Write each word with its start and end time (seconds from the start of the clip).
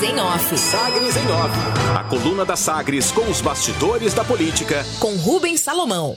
Sagres 0.00 0.02
em 0.02 0.18
Off. 0.18 0.58
Sagres 0.58 1.16
em 1.16 1.30
Off. 1.30 1.54
A 1.94 2.04
coluna 2.04 2.42
da 2.42 2.56
Sagres 2.56 3.12
com 3.12 3.30
os 3.30 3.42
bastidores 3.42 4.14
da 4.14 4.24
política. 4.24 4.82
Com 4.98 5.14
Rubens 5.16 5.60
Salomão. 5.60 6.16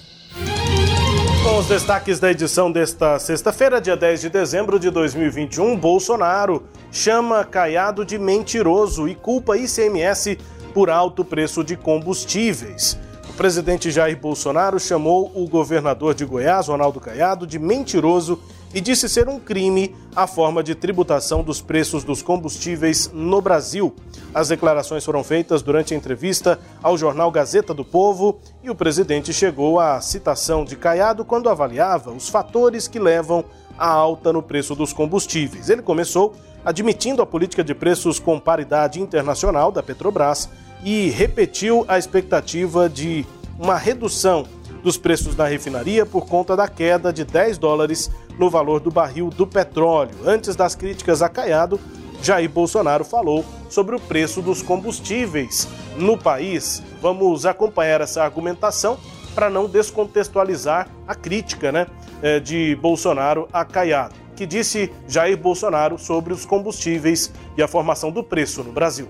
Com 1.43 1.57
os 1.57 1.67
destaques 1.67 2.17
da 2.17 2.31
edição 2.31 2.71
desta 2.71 3.19
sexta-feira, 3.19 3.81
dia 3.81 3.97
10 3.97 4.21
de 4.21 4.29
dezembro 4.29 4.79
de 4.79 4.89
2021, 4.89 5.77
Bolsonaro 5.77 6.63
chama 6.93 7.43
Caiado 7.43 8.05
de 8.05 8.17
mentiroso 8.17 9.05
e 9.05 9.15
culpa 9.15 9.57
ICMS 9.57 10.37
por 10.73 10.89
alto 10.89 11.25
preço 11.25 11.61
de 11.61 11.75
combustíveis. 11.75 12.97
O 13.29 13.33
presidente 13.33 13.91
Jair 13.91 14.17
Bolsonaro 14.17 14.79
chamou 14.79 15.29
o 15.35 15.45
governador 15.45 16.13
de 16.13 16.23
Goiás, 16.23 16.67
Ronaldo 16.67 17.01
Caiado, 17.01 17.45
de 17.45 17.59
mentiroso 17.59 18.39
e 18.73 18.81
disse 18.81 19.07
ser 19.07 19.29
um 19.29 19.39
crime 19.39 19.95
a 20.15 20.25
forma 20.25 20.63
de 20.63 20.73
tributação 20.73 21.43
dos 21.43 21.61
preços 21.61 22.03
dos 22.03 22.21
combustíveis 22.21 23.09
no 23.13 23.39
Brasil. 23.39 23.93
As 24.33 24.47
declarações 24.47 25.05
foram 25.05 25.23
feitas 25.23 25.61
durante 25.61 25.93
a 25.93 25.97
entrevista 25.97 26.59
ao 26.81 26.97
jornal 26.97 27.29
Gazeta 27.31 27.73
do 27.73 27.85
Povo 27.85 28.39
e 28.63 28.69
o 28.69 28.75
presidente 28.75 29.31
chegou 29.31 29.79
à 29.79 30.01
citação 30.01 30.65
de 30.65 30.75
Caiado 30.75 31.23
quando 31.23 31.49
avaliava 31.49 32.11
os 32.11 32.29
fatores 32.29 32.87
que 32.87 32.97
levam 32.97 33.45
à 33.77 33.87
alta 33.87 34.33
no 34.33 34.41
preço 34.41 34.75
dos 34.75 34.91
combustíveis. 34.91 35.69
Ele 35.69 35.81
começou 35.81 36.33
admitindo 36.65 37.21
a 37.21 37.25
política 37.25 37.63
de 37.63 37.75
preços 37.75 38.19
com 38.19 38.39
paridade 38.39 38.99
internacional 38.99 39.71
da 39.71 39.83
Petrobras 39.83 40.49
e 40.83 41.09
repetiu 41.09 41.85
a 41.87 41.97
expectativa 41.97 42.89
de 42.89 43.25
uma 43.59 43.77
redução 43.77 44.45
dos 44.83 44.97
preços 44.97 45.33
da 45.33 45.47
refinaria 45.47 46.05
por 46.05 46.25
conta 46.25 46.55
da 46.55 46.67
queda 46.67 47.13
de 47.13 47.23
10 47.23 47.57
dólares 47.57 48.11
no 48.37 48.49
valor 48.49 48.79
do 48.79 48.91
barril 48.91 49.29
do 49.29 49.45
petróleo. 49.45 50.15
Antes 50.25 50.55
das 50.55 50.75
críticas 50.75 51.21
a 51.21 51.29
Caiado, 51.29 51.79
Jair 52.21 52.49
Bolsonaro 52.49 53.03
falou 53.03 53.43
sobre 53.69 53.95
o 53.95 53.99
preço 53.99 54.41
dos 54.41 54.61
combustíveis 54.61 55.67
no 55.97 56.17
país. 56.17 56.81
Vamos 57.01 57.45
acompanhar 57.45 58.01
essa 58.01 58.23
argumentação 58.23 58.97
para 59.35 59.49
não 59.49 59.67
descontextualizar 59.67 60.87
a 61.07 61.15
crítica 61.15 61.71
né, 61.71 61.87
eh, 62.21 62.39
de 62.39 62.75
Bolsonaro 62.75 63.47
a 63.51 63.65
Caiado, 63.65 64.15
que 64.35 64.45
disse 64.45 64.91
Jair 65.07 65.37
Bolsonaro 65.37 65.97
sobre 65.97 66.33
os 66.33 66.45
combustíveis 66.45 67.33
e 67.57 67.61
a 67.61 67.67
formação 67.67 68.11
do 68.11 68.23
preço 68.23 68.63
no 68.63 68.71
Brasil. 68.71 69.07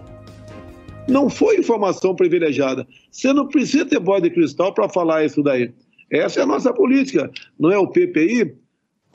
Não 1.07 1.29
foi 1.29 1.57
informação 1.57 2.15
privilegiada. 2.15 2.87
Você 3.11 3.33
não 3.33 3.47
precisa 3.47 3.85
ter 3.85 3.99
bola 3.99 4.21
de 4.21 4.29
cristal 4.29 4.73
para 4.73 4.87
falar 4.87 5.25
isso 5.25 5.43
daí. 5.43 5.73
Essa 6.09 6.39
é 6.39 6.43
a 6.43 6.45
nossa 6.47 6.73
política. 6.73 7.29
Não 7.59 7.71
é 7.71 7.77
o 7.77 7.87
PPI, 7.87 8.55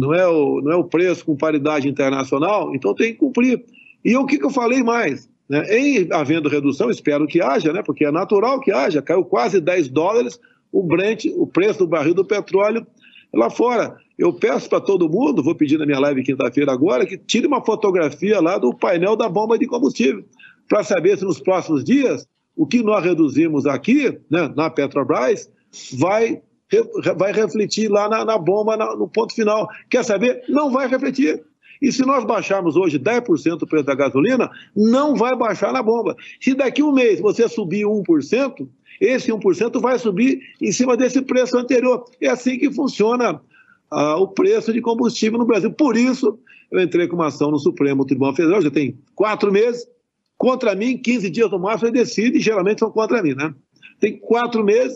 não 0.00 0.14
é 0.14 0.26
o, 0.26 0.60
não 0.60 0.72
é 0.72 0.76
o 0.76 0.84
preço 0.84 1.24
com 1.24 1.36
paridade 1.36 1.88
internacional, 1.88 2.74
então 2.74 2.94
tem 2.94 3.12
que 3.12 3.18
cumprir. 3.18 3.64
E 4.04 4.16
o 4.16 4.26
que, 4.26 4.38
que 4.38 4.44
eu 4.44 4.50
falei 4.50 4.82
mais? 4.82 5.28
Né? 5.48 5.64
Em 5.76 6.08
havendo 6.12 6.48
redução, 6.48 6.90
espero 6.90 7.26
que 7.26 7.42
haja, 7.42 7.72
né? 7.72 7.82
porque 7.82 8.04
é 8.04 8.10
natural 8.10 8.60
que 8.60 8.70
haja, 8.70 9.02
caiu 9.02 9.24
quase 9.24 9.60
10 9.60 9.88
dólares 9.88 10.38
o 10.70 10.82
Brent, 10.82 11.24
o 11.36 11.46
preço 11.46 11.80
do 11.80 11.86
barril 11.86 12.14
do 12.14 12.24
petróleo 12.24 12.86
lá 13.34 13.50
fora. 13.50 13.96
Eu 14.16 14.32
peço 14.32 14.68
para 14.68 14.80
todo 14.80 15.08
mundo, 15.08 15.42
vou 15.42 15.54
pedir 15.54 15.78
na 15.78 15.86
minha 15.86 15.98
live 15.98 16.22
quinta-feira 16.22 16.72
agora, 16.72 17.06
que 17.06 17.16
tire 17.16 17.46
uma 17.46 17.64
fotografia 17.64 18.40
lá 18.40 18.58
do 18.58 18.74
painel 18.74 19.16
da 19.16 19.28
bomba 19.28 19.58
de 19.58 19.66
combustível, 19.66 20.24
para 20.68 20.82
saber 20.82 21.18
se 21.18 21.24
nos 21.24 21.40
próximos 21.40 21.82
dias 21.82 22.26
o 22.56 22.66
que 22.66 22.82
nós 22.82 23.04
reduzimos 23.04 23.66
aqui, 23.66 24.18
né, 24.30 24.52
na 24.56 24.68
Petrobras, 24.68 25.48
vai 25.96 26.42
vai 27.16 27.32
refletir 27.32 27.90
lá 27.90 28.08
na, 28.08 28.24
na 28.24 28.38
bomba, 28.38 28.76
na, 28.76 28.94
no 28.96 29.08
ponto 29.08 29.34
final. 29.34 29.68
Quer 29.88 30.04
saber? 30.04 30.42
Não 30.48 30.70
vai 30.70 30.86
refletir. 30.88 31.42
E 31.80 31.92
se 31.92 32.04
nós 32.04 32.24
baixarmos 32.24 32.76
hoje 32.76 32.98
10% 32.98 33.62
o 33.62 33.66
preço 33.66 33.86
da 33.86 33.94
gasolina, 33.94 34.50
não 34.74 35.14
vai 35.14 35.36
baixar 35.36 35.72
na 35.72 35.82
bomba. 35.82 36.16
Se 36.40 36.54
daqui 36.54 36.82
um 36.82 36.92
mês 36.92 37.20
você 37.20 37.48
subir 37.48 37.84
1%, 37.84 38.68
esse 39.00 39.30
1% 39.30 39.80
vai 39.80 39.98
subir 39.98 40.40
em 40.60 40.72
cima 40.72 40.96
desse 40.96 41.22
preço 41.22 41.56
anterior. 41.56 42.04
É 42.20 42.28
assim 42.28 42.58
que 42.58 42.72
funciona 42.72 43.40
ah, 43.90 44.16
o 44.16 44.28
preço 44.28 44.72
de 44.72 44.80
combustível 44.80 45.38
no 45.38 45.46
Brasil. 45.46 45.70
Por 45.72 45.96
isso, 45.96 46.38
eu 46.70 46.80
entrei 46.80 47.06
com 47.06 47.14
uma 47.14 47.28
ação 47.28 47.50
no 47.50 47.58
Supremo 47.58 48.04
Tribunal 48.04 48.34
Federal, 48.34 48.60
já 48.60 48.70
tem 48.70 48.98
quatro 49.14 49.52
meses, 49.52 49.86
contra 50.36 50.74
mim, 50.74 50.98
15 50.98 51.30
dias 51.30 51.50
no 51.50 51.58
máximo, 51.58 51.88
ele 51.88 51.98
decide, 51.98 52.38
e 52.38 52.40
geralmente 52.40 52.80
são 52.80 52.90
contra 52.90 53.22
mim, 53.22 53.34
né? 53.34 53.54
Tem 54.00 54.16
quatro 54.16 54.62
meses, 54.62 54.94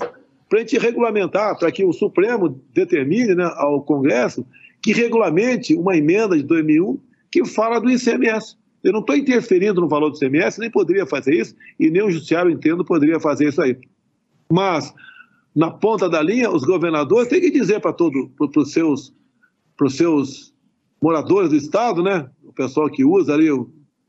para 0.53 0.59
a 0.59 0.63
gente 0.65 0.77
regulamentar, 0.77 1.59
para 1.59 1.73
que 1.73 1.83
o 1.83 1.95
Supremo 1.95 2.61
determine 2.75 3.35
né, 3.35 3.51
ao 3.57 3.83
Congresso 3.83 4.45
que 4.83 4.93
regulamente 4.93 5.75
uma 5.75 5.97
emenda 5.97 6.37
de 6.37 6.43
2001 6.43 7.01
que 7.31 7.43
fala 7.47 7.81
do 7.81 7.89
ICMS. 7.89 8.59
Eu 8.85 8.93
não 8.93 9.01
estou 9.01 9.17
interferindo 9.17 9.81
no 9.81 9.89
valor 9.89 10.11
do 10.11 10.17
ICMS, 10.17 10.61
nem 10.61 10.71
poderia 10.71 11.07
fazer 11.07 11.37
isso, 11.37 11.57
e 11.81 11.91
nem 11.91 12.03
o 12.03 12.11
Judiciário, 12.11 12.51
entendo, 12.51 12.85
poderia 12.85 13.19
fazer 13.19 13.49
isso 13.49 13.63
aí. 13.63 13.79
Mas, 14.53 14.93
na 15.57 15.71
ponta 15.71 16.07
da 16.07 16.21
linha, 16.21 16.51
os 16.51 16.65
governadores 16.65 17.29
têm 17.29 17.41
que 17.41 17.51
dizer 17.51 17.81
para 17.81 17.95
todos, 17.95 18.29
para 18.37 18.61
os 18.61 18.73
seus, 18.73 19.11
seus 19.89 20.53
moradores 21.01 21.49
do 21.49 21.57
Estado, 21.57 22.03
né, 22.03 22.29
o 22.45 22.53
pessoal 22.53 22.91
que 22.91 23.07
usa 23.07 23.33
ali, 23.33 23.49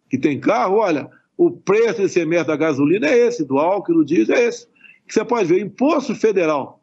que 0.09 0.17
tem 0.17 0.41
carro, 0.41 0.79
olha, 0.79 1.09
o 1.37 1.51
preço 1.51 2.01
do 2.01 2.07
ICMS 2.07 2.45
da 2.45 2.57
gasolina 2.57 3.07
é 3.07 3.27
esse, 3.27 3.45
do 3.45 3.57
álcool, 3.57 3.93
do 3.93 4.03
diesel 4.03 4.35
é 4.35 4.47
esse 4.47 4.72
que 5.07 5.13
você 5.13 5.23
pode 5.23 5.45
ver, 5.45 5.55
o 5.55 5.65
imposto 5.65 6.15
federal 6.15 6.79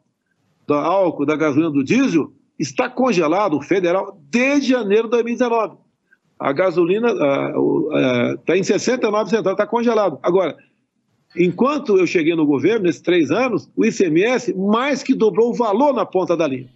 do 0.67 0.73
álcool, 0.73 1.25
da 1.25 1.35
gasolina, 1.35 1.71
do 1.71 1.83
diesel, 1.83 2.31
está 2.57 2.89
congelado, 2.89 3.57
o 3.57 3.61
federal, 3.61 4.19
desde 4.29 4.69
janeiro 4.69 5.05
de 5.05 5.11
2019. 5.11 5.77
A 6.39 6.51
gasolina 6.53 7.09
está 8.39 8.57
em 8.57 8.63
69 8.63 9.29
centavos, 9.29 9.51
está 9.51 9.67
congelado. 9.67 10.19
Agora, 10.23 10.55
enquanto 11.35 11.97
eu 11.97 12.07
cheguei 12.07 12.35
no 12.35 12.45
governo, 12.45 12.85
nesses 12.85 13.01
três 13.01 13.31
anos, 13.31 13.69
o 13.75 13.85
ICMS 13.85 14.53
mais 14.55 15.03
que 15.03 15.13
dobrou 15.13 15.51
o 15.51 15.53
valor 15.53 15.93
na 15.93 16.05
ponta 16.05 16.35
da 16.35 16.47
linha. 16.47 16.69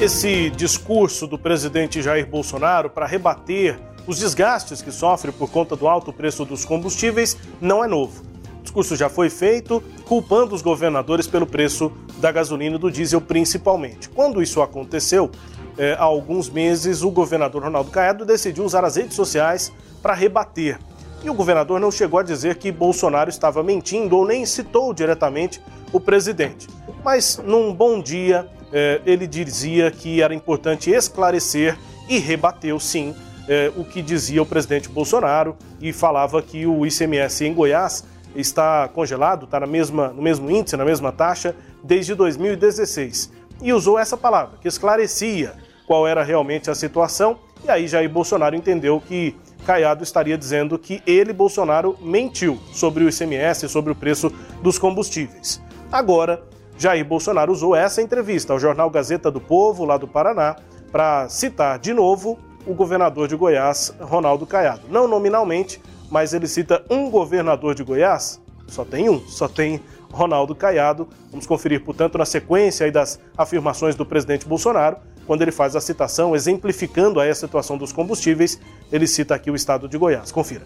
Esse 0.00 0.50
discurso 0.50 1.26
do 1.26 1.38
presidente 1.38 2.00
Jair 2.00 2.28
Bolsonaro 2.28 2.90
para 2.90 3.06
rebater 3.06 3.78
os 4.06 4.20
desgastes 4.20 4.80
que 4.80 4.92
sofre 4.92 5.32
por 5.32 5.50
conta 5.50 5.74
do 5.74 5.88
alto 5.88 6.12
preço 6.12 6.44
dos 6.44 6.64
combustíveis 6.64 7.36
não 7.60 7.84
é 7.84 7.88
novo 7.88 8.27
discurso 8.68 8.94
já 8.94 9.08
foi 9.08 9.30
feito, 9.30 9.82
culpando 10.04 10.54
os 10.54 10.60
governadores 10.60 11.26
pelo 11.26 11.46
preço 11.46 11.90
da 12.18 12.30
gasolina 12.30 12.76
e 12.76 12.78
do 12.78 12.90
diesel 12.90 13.20
principalmente. 13.20 14.10
Quando 14.10 14.42
isso 14.42 14.60
aconteceu, 14.60 15.30
é, 15.78 15.94
há 15.94 16.02
alguns 16.02 16.50
meses, 16.50 17.02
o 17.02 17.10
governador 17.10 17.62
Ronaldo 17.62 17.90
Caiado 17.90 18.26
decidiu 18.26 18.64
usar 18.64 18.84
as 18.84 18.96
redes 18.96 19.16
sociais 19.16 19.72
para 20.02 20.12
rebater. 20.12 20.78
E 21.24 21.30
o 21.30 21.34
governador 21.34 21.80
não 21.80 21.90
chegou 21.90 22.20
a 22.20 22.22
dizer 22.22 22.56
que 22.56 22.70
Bolsonaro 22.70 23.30
estava 23.30 23.62
mentindo 23.62 24.16
ou 24.16 24.26
nem 24.26 24.44
citou 24.44 24.92
diretamente 24.92 25.60
o 25.90 25.98
presidente. 25.98 26.68
Mas 27.02 27.40
num 27.42 27.72
bom 27.72 28.00
dia, 28.02 28.46
é, 28.70 29.00
ele 29.06 29.26
dizia 29.26 29.90
que 29.90 30.20
era 30.20 30.34
importante 30.34 30.90
esclarecer 30.90 31.76
e 32.06 32.18
rebateu 32.18 32.78
sim 32.78 33.14
é, 33.48 33.72
o 33.74 33.82
que 33.82 34.02
dizia 34.02 34.42
o 34.42 34.46
presidente 34.46 34.90
Bolsonaro 34.90 35.56
e 35.80 35.90
falava 35.90 36.42
que 36.42 36.66
o 36.66 36.84
ICMS 36.84 37.46
em 37.46 37.54
Goiás 37.54 38.04
está 38.34 38.88
congelado, 38.88 39.44
está 39.44 39.60
na 39.60 39.66
mesma, 39.66 40.08
no 40.08 40.22
mesmo 40.22 40.50
índice, 40.50 40.76
na 40.76 40.84
mesma 40.84 41.12
taxa, 41.12 41.54
desde 41.82 42.14
2016. 42.14 43.32
E 43.62 43.72
usou 43.72 43.98
essa 43.98 44.16
palavra, 44.16 44.58
que 44.60 44.68
esclarecia 44.68 45.54
qual 45.86 46.06
era 46.06 46.22
realmente 46.22 46.70
a 46.70 46.74
situação, 46.74 47.38
e 47.64 47.70
aí 47.70 47.88
Jair 47.88 48.08
Bolsonaro 48.08 48.54
entendeu 48.54 49.00
que 49.00 49.34
Caiado 49.66 50.04
estaria 50.04 50.38
dizendo 50.38 50.78
que 50.78 51.02
ele, 51.06 51.32
Bolsonaro, 51.32 51.96
mentiu 52.00 52.58
sobre 52.72 53.04
o 53.04 53.08
ICMS, 53.08 53.68
sobre 53.68 53.92
o 53.92 53.94
preço 53.94 54.32
dos 54.62 54.78
combustíveis. 54.78 55.60
Agora, 55.90 56.42
Jair 56.78 57.04
Bolsonaro 57.04 57.50
usou 57.50 57.74
essa 57.74 58.00
entrevista 58.00 58.52
ao 58.52 58.60
jornal 58.60 58.88
Gazeta 58.88 59.30
do 59.30 59.40
Povo, 59.40 59.84
lá 59.84 59.96
do 59.96 60.06
Paraná, 60.06 60.56
para 60.92 61.28
citar 61.28 61.78
de 61.78 61.92
novo 61.92 62.38
o 62.66 62.74
governador 62.74 63.26
de 63.26 63.34
Goiás, 63.34 63.94
Ronaldo 64.00 64.46
Caiado. 64.46 64.82
Não 64.88 65.08
nominalmente, 65.08 65.82
mas 66.10 66.32
ele 66.32 66.46
cita 66.46 66.84
um 66.90 67.10
governador 67.10 67.74
de 67.74 67.82
Goiás, 67.82 68.40
só 68.66 68.84
tem 68.84 69.08
um, 69.08 69.20
só 69.26 69.48
tem 69.48 69.80
Ronaldo 70.12 70.54
Caiado. 70.54 71.08
Vamos 71.30 71.46
conferir, 71.46 71.82
portanto, 71.82 72.18
na 72.18 72.24
sequência 72.24 72.90
das 72.90 73.20
afirmações 73.36 73.94
do 73.94 74.04
presidente 74.04 74.46
Bolsonaro, 74.46 74.96
quando 75.26 75.42
ele 75.42 75.52
faz 75.52 75.76
a 75.76 75.80
citação, 75.80 76.34
exemplificando 76.34 77.20
aí 77.20 77.30
a 77.30 77.34
situação 77.34 77.76
dos 77.76 77.92
combustíveis, 77.92 78.60
ele 78.92 79.06
cita 79.06 79.34
aqui 79.34 79.50
o 79.50 79.54
estado 79.54 79.88
de 79.88 79.98
Goiás. 79.98 80.32
Confira. 80.32 80.62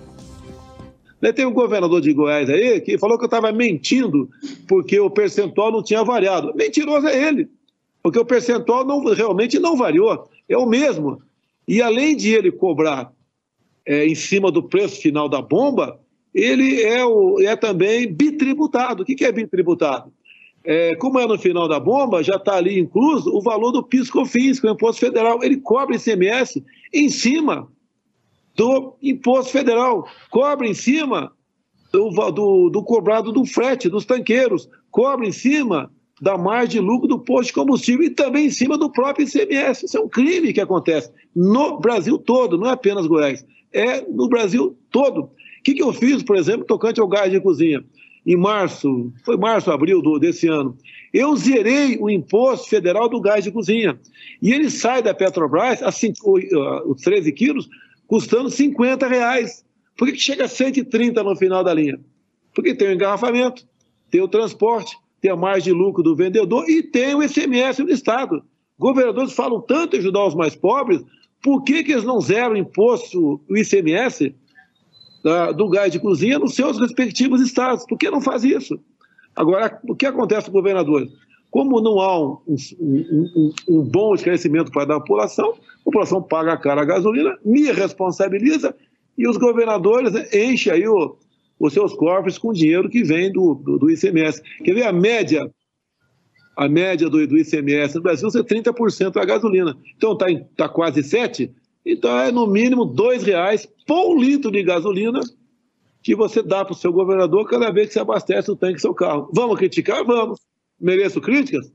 Tem 1.35 1.47
um 1.47 1.53
governador 1.53 2.01
de 2.01 2.13
Goiás 2.13 2.51
aí 2.51 2.81
que 2.81 2.99
falou 2.99 3.17
que 3.17 3.25
eu 3.25 3.27
estava 3.27 3.53
mentindo 3.53 4.29
porque 4.67 4.99
o 4.99 5.09
percentual 5.09 5.71
não 5.71 5.83
tinha 5.83 6.03
variado. 6.03 6.53
Mentiroso 6.55 7.07
é 7.07 7.29
ele, 7.29 7.49
porque 8.03 8.19
o 8.19 8.25
percentual 8.25 8.85
não, 8.85 9.05
realmente 9.15 9.59
não 9.61 9.77
variou, 9.77 10.29
é 10.49 10.57
o 10.57 10.67
mesmo. 10.67 11.23
E 11.67 11.81
além 11.81 12.17
de 12.17 12.35
ele 12.35 12.51
cobrar 12.51 13.13
é, 13.87 14.07
em 14.07 14.15
cima 14.15 14.51
do 14.51 14.63
preço 14.63 15.01
final 15.01 15.29
da 15.29 15.41
bomba, 15.43 15.99
ele 16.35 16.83
é, 16.83 17.05
o, 17.05 17.41
é 17.41 17.55
também 17.57 18.13
bitributado. 18.13 19.03
O 19.03 19.07
que, 19.07 19.15
que 19.15 19.25
é 19.25 19.33
bitributado? 19.33 20.13
É, 20.65 20.95
como 20.97 21.19
é 21.19 21.27
no 21.27 21.39
final 21.39 21.69
da 21.69 21.81
bomba, 21.81 22.23
já 22.23 22.37
está 22.37 22.57
ali 22.57 22.79
incluso 22.79 23.31
o 23.35 23.43
valor 23.43 23.73
do 23.73 23.83
PIS-COFINS, 23.83 24.61
que 24.61 24.67
é 24.67 24.71
o 24.71 24.75
imposto 24.75 25.01
federal. 25.01 25.43
Ele 25.43 25.57
cobra 25.57 25.97
ICMS 25.97 26.65
em 26.93 27.09
cima 27.09 27.69
do 28.55 28.97
imposto 29.03 29.51
federal, 29.51 30.07
cobra 30.31 30.67
em 30.67 30.75
cima 30.75 31.33
do, 31.93 32.11
do, 32.31 32.71
do 32.71 32.83
cobrado 32.85 33.33
do 33.33 33.45
frete, 33.45 33.89
dos 33.89 34.05
tanqueiros, 34.05 34.69
cobra 34.91 35.27
em 35.27 35.33
cima 35.33 35.91
da 36.21 36.39
margem 36.39 36.81
de 36.81 36.87
lucro 36.87 37.09
do 37.09 37.19
posto 37.19 37.49
de 37.49 37.55
combustível 37.55 38.07
e 38.07 38.11
também 38.11 38.47
em 38.47 38.51
cima 38.51 38.79
do 38.79 38.91
próprio 38.91 39.27
ICMS. 39.27 39.87
Isso 39.87 39.99
é 39.99 40.01
um 40.01 40.09
crime 40.09 40.53
que 40.53 40.61
acontece 40.61 41.11
no 41.35 41.81
Brasil 41.81 42.17
todo, 42.17 42.57
não 42.57 42.69
é 42.69 42.73
apenas 42.73 43.07
Goiás, 43.07 43.45
é 43.73 44.01
no 44.03 44.29
Brasil 44.29 44.77
todo. 44.91 45.23
O 45.23 45.31
que, 45.63 45.75
que 45.75 45.83
eu 45.83 45.93
fiz, 45.93 46.23
por 46.23 46.37
exemplo, 46.37 46.65
tocante 46.65 47.01
ao 47.01 47.09
gás 47.09 47.31
de 47.31 47.41
cozinha? 47.41 47.85
Em 48.25 48.37
março, 48.37 49.13
foi 49.25 49.37
março, 49.37 49.71
abril 49.71 50.01
do, 50.01 50.19
desse 50.19 50.47
ano, 50.47 50.77
eu 51.13 51.37
zerei 51.37 51.99
o 52.01 52.09
imposto 52.09 52.69
federal 52.69 53.09
do 53.09 53.21
gás 53.21 53.45
de 53.45 53.51
cozinha. 53.51 53.99
E 54.41 54.53
ele 54.53 54.71
sai 54.71 55.03
da 55.03 55.13
Petrobras, 55.13 55.83
assim, 55.83 56.13
os 56.87 57.03
13 57.03 57.33
quilos, 57.33 57.69
custando 58.07 58.49
50 58.49 59.07
reais. 59.07 59.65
Por 59.97 60.07
que, 60.07 60.13
que 60.13 60.21
chega 60.21 60.45
a 60.45 60.49
130 60.49 61.23
no 61.23 61.37
final 61.37 61.63
da 61.63 61.75
linha? 61.75 62.01
Porque 62.55 62.75
tem 62.75 62.89
o 62.89 62.93
engarrafamento, 62.93 63.67
tem 64.11 64.21
o 64.21 64.29
transporte, 64.29 64.97
tem 65.21 65.31
a 65.31 65.37
margem 65.37 65.73
de 65.73 65.79
lucro 65.79 66.03
do 66.03 66.17
vendedor 66.17 66.69
e 66.69 66.83
tem 66.83 67.15
o 67.15 67.23
ICMS 67.23 67.83
do 67.83 67.91
Estado. 67.91 68.43
Governadores 68.79 69.33
falam 69.33 69.61
tanto 69.61 69.97
em 69.97 69.99
ajudar 69.99 70.27
os 70.27 70.35
mais 70.35 70.57
pobres, 70.57 71.03
por 71.43 71.63
que, 71.65 71.83
que 71.83 71.93
eles 71.93 72.05
não 72.05 72.21
zeram 72.21 72.53
o 72.53 72.57
imposto, 72.57 73.41
o 73.49 73.57
ICMS 73.57 74.35
da, 75.23 75.53
do 75.53 75.69
gás 75.69 75.93
de 75.93 75.99
cozinha 75.99 76.39
nos 76.39 76.55
seus 76.55 76.79
respectivos 76.79 77.41
estados? 77.41 77.85
Por 77.87 77.99
que 77.99 78.11
não 78.11 78.21
faz 78.21 78.45
isso? 78.45 78.79
Agora, 79.35 79.81
o 79.89 79.95
que 79.95 80.07
acontece 80.07 80.47
com 80.47 80.53
governadores? 80.53 81.11
Como 81.51 81.81
não 81.81 82.01
há 82.01 82.19
um, 82.19 82.39
um, 82.49 83.31
um, 83.37 83.53
um 83.69 83.83
bom 83.83 84.15
esclarecimento 84.15 84.71
para 84.71 84.97
a 84.97 85.01
população, 85.01 85.55
a 85.81 85.85
população 85.85 86.23
paga 86.23 86.53
a 86.53 86.57
cara 86.57 86.83
a 86.83 86.85
gasolina, 86.85 87.37
me 87.45 87.71
responsabiliza 87.73 88.75
e 89.19 89.29
os 89.29 89.37
governadores 89.37 90.15
enchem 90.33 90.73
aí 90.73 90.89
o, 90.89 91.17
os 91.59 91.73
seus 91.73 91.93
cofres 91.95 92.39
com 92.39 92.53
dinheiro 92.53 92.89
que 92.89 93.03
vem 93.03 93.31
do, 93.31 93.55
do, 93.55 93.79
do, 93.79 93.91
ICMS. 93.91 94.43
Quer 94.65 94.75
ver 94.75 94.87
a 94.87 94.93
média? 94.93 95.51
A 96.57 96.69
média 96.69 97.09
do, 97.09 97.27
do 97.27 97.39
ICMS 97.39 97.95
no 97.97 98.03
Brasil 98.03 98.29
é 98.29 98.43
30% 98.43 99.17
a 99.17 99.25
gasolina. 99.25 99.77
Então 99.97 100.13
está 100.13 100.27
tá 100.57 100.69
quase 100.69 101.01
7%. 101.01 101.51
Então 101.85 102.17
é 102.19 102.31
no 102.31 102.47
mínimo 102.47 102.85
R$ 102.85 103.19
reais 103.19 103.67
por 103.87 104.17
litro 104.17 104.51
de 104.51 104.63
gasolina 104.63 105.21
que 106.03 106.15
você 106.15 106.43
dá 106.43 106.65
para 106.65 106.73
o 106.73 106.77
seu 106.77 106.93
governador 106.93 107.49
cada 107.49 107.71
vez 107.71 107.89
que 107.89 107.95
você 107.95 108.01
abastece 108.01 108.51
o 108.51 108.57
tanque 108.57 108.75
do 108.75 108.81
seu 108.81 108.95
carro. 108.95 109.31
Vamos 109.33 109.57
criticar? 109.57 110.05
Vamos. 110.05 110.41
Mereço 110.81 111.21
críticas? 111.21 111.73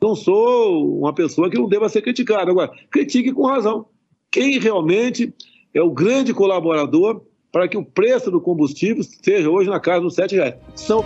Não 0.00 0.14
sou 0.14 0.98
uma 0.98 1.14
pessoa 1.14 1.48
que 1.48 1.58
não 1.58 1.68
deva 1.68 1.88
ser 1.88 2.02
criticada. 2.02 2.50
Agora, 2.50 2.72
critique 2.90 3.32
com 3.32 3.46
razão. 3.46 3.86
Quem 4.30 4.58
realmente 4.58 5.32
é 5.72 5.82
o 5.82 5.90
grande 5.90 6.34
colaborador 6.34 7.22
para 7.50 7.68
que 7.68 7.76
o 7.76 7.84
preço 7.84 8.30
do 8.30 8.40
combustível 8.40 9.02
seja 9.02 9.48
hoje 9.48 9.70
na 9.70 9.78
casa 9.78 10.00
dos 10.00 10.16
R$ 10.16 10.26
reais. 10.30 10.54
São 10.74 11.04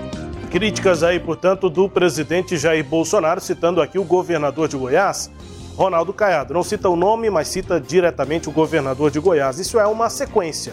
críticas 0.57 1.03
aí, 1.03 1.21
portanto, 1.21 1.69
do 1.69 1.87
presidente 1.87 2.57
Jair 2.57 2.83
Bolsonaro, 2.83 3.43
citando 3.43 3.83
aqui 3.83 3.99
o 3.99 4.05
governador 4.05 4.69
de 4.69 4.75
Goiás, 4.75 5.31
Ronaldo 5.77 6.15
Caiado. 6.15 6.55
Não 6.55 6.63
cita 6.63 6.89
o 6.89 6.97
nome, 6.97 7.29
mas 7.29 7.49
cita 7.49 7.79
diretamente 7.79 8.49
o 8.49 8.53
governador 8.53 9.11
de 9.11 9.21
Goiás. 9.21 9.59
Isso 9.59 9.79
é 9.79 9.87
uma 9.87 10.09
sequência. 10.09 10.73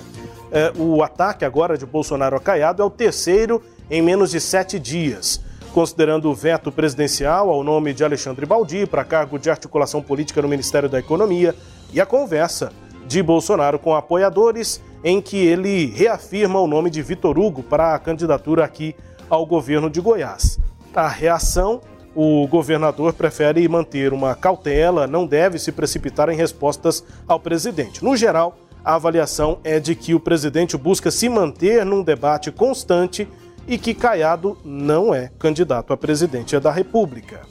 É, 0.53 0.71
o 0.77 1.03
ataque 1.03 1.43
agora 1.43 1.77
de 1.77 1.85
Bolsonaro 1.85 2.37
a 2.37 2.39
Caiado 2.39 2.81
é 2.81 2.85
o 2.85 2.89
terceiro 2.89 3.61
em 3.91 4.01
menos 4.01 4.31
de 4.31 4.39
sete 4.39 4.79
dias. 4.79 5.41
Considerando 5.73 6.31
o 6.31 6.33
veto 6.33 6.71
presidencial 6.71 7.49
ao 7.49 7.61
nome 7.61 7.93
de 7.93 8.05
Alexandre 8.05 8.45
Baldi 8.45 8.85
para 8.85 9.03
cargo 9.03 9.37
de 9.37 9.49
articulação 9.49 10.01
política 10.01 10.41
no 10.41 10.47
Ministério 10.47 10.87
da 10.87 10.99
Economia 10.99 11.53
e 11.91 11.99
a 11.99 12.05
conversa 12.05 12.71
de 13.05 13.21
Bolsonaro 13.21 13.77
com 13.77 13.93
apoiadores 13.93 14.81
em 15.03 15.21
que 15.21 15.35
ele 15.35 15.87
reafirma 15.87 16.57
o 16.61 16.67
nome 16.67 16.89
de 16.89 17.01
Vitor 17.01 17.37
Hugo 17.37 17.61
para 17.61 17.93
a 17.93 17.99
candidatura 17.99 18.63
aqui 18.63 18.95
ao 19.33 19.47
governo 19.47 19.89
de 19.89 19.99
Goiás. 19.99 20.59
A 20.93 21.07
reação, 21.07 21.81
o 22.15 22.47
governador 22.47 23.13
prefere 23.13 23.67
manter 23.67 24.13
uma 24.13 24.35
cautela, 24.35 25.07
não 25.07 25.25
deve 25.25 25.57
se 25.57 25.71
precipitar 25.71 26.29
em 26.29 26.35
respostas 26.35 27.03
ao 27.27 27.39
presidente. 27.39 28.03
No 28.03 28.15
geral, 28.15 28.55
a 28.85 28.93
avaliação 28.93 29.57
é 29.63 29.79
de 29.79 29.95
que 29.95 30.13
o 30.13 30.19
presidente 30.19 30.77
busca 30.77 31.09
se 31.09 31.27
manter 31.29 31.83
num 31.83 32.03
debate 32.03 32.51
constante 32.51 33.27
e 33.67 33.75
que 33.77 33.95
Caiado 33.95 34.55
não 34.63 35.15
é 35.15 35.31
candidato 35.39 35.93
a 35.93 35.97
presidente 35.97 36.59
da 36.59 36.69
República. 36.69 37.41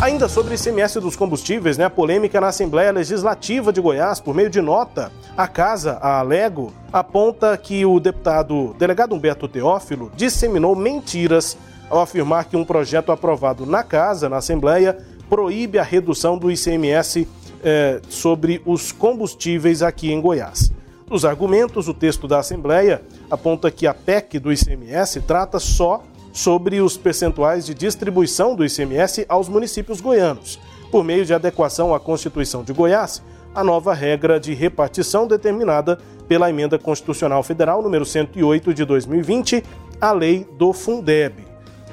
Ainda 0.00 0.26
sobre 0.26 0.54
o 0.54 0.56
ICMS 0.56 1.00
dos 1.00 1.16
combustíveis, 1.16 1.76
né, 1.76 1.84
a 1.84 1.90
polêmica 1.90 2.40
na 2.40 2.46
Assembleia 2.46 2.92
Legislativa 2.92 3.72
de 3.72 3.80
Goiás, 3.80 4.20
por 4.20 4.34
meio 4.34 4.48
de 4.48 4.62
nota, 4.62 5.12
a 5.38 5.46
casa, 5.46 5.92
a 6.02 6.18
Alego, 6.18 6.72
aponta 6.92 7.56
que 7.56 7.86
o 7.86 8.00
deputado 8.00 8.74
delegado 8.76 9.14
Humberto 9.14 9.46
Teófilo 9.46 10.10
disseminou 10.16 10.74
mentiras 10.74 11.56
ao 11.88 12.00
afirmar 12.00 12.46
que 12.46 12.56
um 12.56 12.64
projeto 12.64 13.12
aprovado 13.12 13.64
na 13.64 13.84
casa, 13.84 14.28
na 14.28 14.38
Assembleia, 14.38 14.98
proíbe 15.30 15.78
a 15.78 15.84
redução 15.84 16.36
do 16.36 16.50
ICMS 16.50 17.28
eh, 17.62 18.00
sobre 18.08 18.60
os 18.66 18.90
combustíveis 18.90 19.80
aqui 19.80 20.10
em 20.10 20.20
Goiás. 20.20 20.72
Nos 21.08 21.24
argumentos, 21.24 21.86
o 21.86 21.94
texto 21.94 22.26
da 22.26 22.40
Assembleia 22.40 23.00
aponta 23.30 23.70
que 23.70 23.86
a 23.86 23.94
PEC 23.94 24.40
do 24.40 24.52
ICMS 24.52 25.20
trata 25.20 25.60
só 25.60 26.02
sobre 26.32 26.80
os 26.80 26.96
percentuais 26.96 27.64
de 27.64 27.74
distribuição 27.74 28.56
do 28.56 28.64
ICMS 28.64 29.24
aos 29.28 29.48
municípios 29.48 30.00
goianos, 30.00 30.58
por 30.90 31.04
meio 31.04 31.24
de 31.24 31.32
adequação 31.32 31.94
à 31.94 32.00
Constituição 32.00 32.64
de 32.64 32.72
Goiás, 32.72 33.22
a 33.58 33.64
nova 33.64 33.92
regra 33.92 34.38
de 34.38 34.54
repartição 34.54 35.26
determinada 35.26 35.98
pela 36.28 36.48
Emenda 36.48 36.78
Constitucional 36.78 37.42
Federal 37.42 37.82
número 37.82 38.06
108 38.06 38.72
de 38.72 38.84
2020, 38.84 39.64
a 40.00 40.12
Lei 40.12 40.46
do 40.56 40.72
Fundeb. 40.72 41.44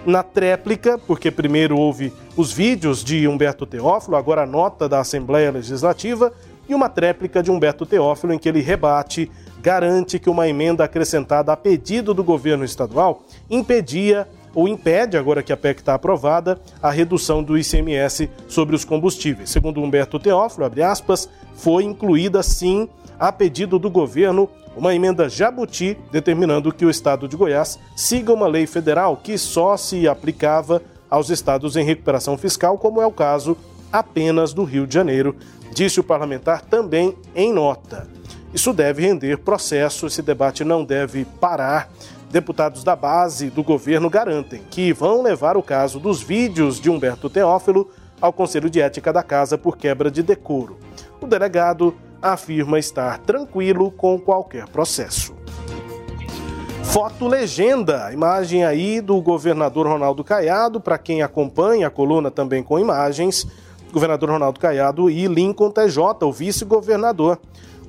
Na 0.06 0.22
tréplica, 0.22 1.00
porque 1.00 1.32
primeiro 1.32 1.76
houve 1.76 2.14
os 2.38 2.54
vídeos 2.54 3.04
de 3.04 3.28
Humberto 3.28 3.66
Teófilo, 3.66 4.16
agora 4.16 4.44
a 4.44 4.46
nota 4.46 4.88
da 4.88 5.00
Assembleia 5.00 5.50
Legislativa, 5.50 6.32
e 6.70 6.76
uma 6.76 6.88
tréplica 6.88 7.42
de 7.42 7.50
Humberto 7.50 7.84
Teófilo 7.84 8.32
em 8.32 8.38
que 8.38 8.48
ele 8.48 8.62
rebate, 8.62 9.32
garante 9.60 10.20
que 10.20 10.30
uma 10.30 10.48
emenda 10.48 10.84
acrescentada 10.84 11.52
a 11.52 11.58
pedido 11.58 12.14
do 12.14 12.24
governo 12.24 12.64
estadual 12.64 13.24
impedia 13.50 14.28
ou 14.56 14.68
impede, 14.68 15.18
agora 15.18 15.44
que 15.44 15.52
a 15.52 15.58
PEC 15.58 15.82
está 15.82 15.94
aprovada, 15.94 16.60
a 16.82 16.90
redução 16.90 17.44
do 17.44 17.58
ICMS 17.58 18.30
sobre 18.48 18.76
os 18.76 18.86
combustíveis. 18.86 19.50
Segundo 19.50 19.82
Humberto 19.82 20.18
Teófilo, 20.18 20.66
aspas, 20.84 21.30
foi 21.56 21.84
incluída 21.84 22.42
sim, 22.42 22.90
a 23.20 23.32
pedido 23.32 23.78
do 23.78 23.90
governo, 23.90 24.50
uma 24.76 24.96
emenda 24.96 25.30
Jabuti 25.30 25.98
determinando 26.12 26.74
que 26.74 26.86
o 26.86 26.90
estado 26.90 27.28
de 27.28 27.36
Goiás 27.36 27.78
siga 27.96 28.34
uma 28.34 28.48
lei 28.48 28.66
federal 28.66 29.18
que 29.18 29.38
só 29.38 29.78
se 29.78 30.08
aplicava 30.08 30.82
aos 31.10 31.30
estados 31.30 31.76
em 31.76 31.84
recuperação 31.84 32.38
fiscal, 32.38 32.78
como 32.78 33.02
é 33.02 33.06
o 33.06 33.12
caso 33.12 33.58
apenas 33.92 34.54
do 34.54 34.64
Rio 34.64 34.88
de 34.88 34.94
Janeiro, 34.94 35.36
disse 35.74 36.00
o 36.00 36.04
parlamentar 36.04 36.62
também 36.62 37.16
em 37.34 37.54
nota. 37.54 38.08
Isso 38.54 38.74
deve 38.74 39.02
render 39.02 39.38
processo, 39.40 40.08
esse 40.08 40.22
debate 40.22 40.64
não 40.64 40.84
deve 40.84 41.26
parar 41.26 41.90
Deputados 42.36 42.84
da 42.84 42.98
base 42.98 43.50
do 43.50 43.64
governo 43.64 44.10
garantem 44.10 44.62
que 44.70 44.92
vão 44.92 45.22
levar 45.22 45.56
o 45.56 45.64
caso 45.64 46.02
dos 46.02 46.22
vídeos 46.22 46.82
de 46.82 46.90
Humberto 46.90 47.30
Teófilo 47.30 47.90
ao 48.20 48.34
Conselho 48.34 48.70
de 48.70 48.82
Ética 48.82 49.14
da 49.14 49.24
Casa 49.24 49.58
por 49.58 49.78
quebra 49.78 50.12
de 50.12 50.22
decoro. 50.22 50.78
O 51.22 51.28
delegado 51.28 51.96
afirma 52.22 52.78
estar 52.78 53.20
tranquilo 53.20 53.90
com 53.90 54.20
qualquer 54.20 54.68
processo. 54.68 55.34
Foto 56.84 57.26
legenda, 57.26 58.12
imagem 58.12 58.66
aí 58.66 59.00
do 59.00 59.22
governador 59.22 59.88
Ronaldo 59.88 60.22
Caiado, 60.22 60.82
para 60.82 60.98
quem 60.98 61.22
acompanha 61.22 61.88
a 61.88 61.90
coluna 61.90 62.30
também 62.30 62.62
com 62.62 62.78
imagens, 62.78 63.48
governador 63.94 64.30
Ronaldo 64.32 64.60
Caiado 64.60 65.10
e 65.10 65.26
Lincoln 65.26 65.72
TJ, 65.72 66.26
o 66.26 66.34
vice-governador. 66.34 67.40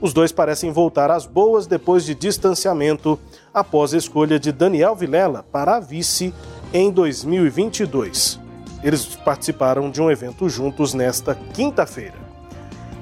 Os 0.00 0.12
dois 0.12 0.30
parecem 0.30 0.70
voltar 0.70 1.10
às 1.10 1.24
boas 1.24 1.66
depois 1.66 2.04
de 2.04 2.14
distanciamento 2.14 3.18
após 3.56 3.94
a 3.94 3.96
escolha 3.96 4.38
de 4.38 4.52
Daniel 4.52 4.94
Vilela 4.94 5.42
para 5.42 5.76
a 5.76 5.80
vice 5.80 6.34
em 6.75 6.90
2022. 6.90 8.38
Eles 8.84 9.06
participaram 9.16 9.90
de 9.90 10.02
um 10.02 10.10
evento 10.10 10.46
juntos 10.46 10.92
nesta 10.92 11.34
quinta-feira. 11.34 12.26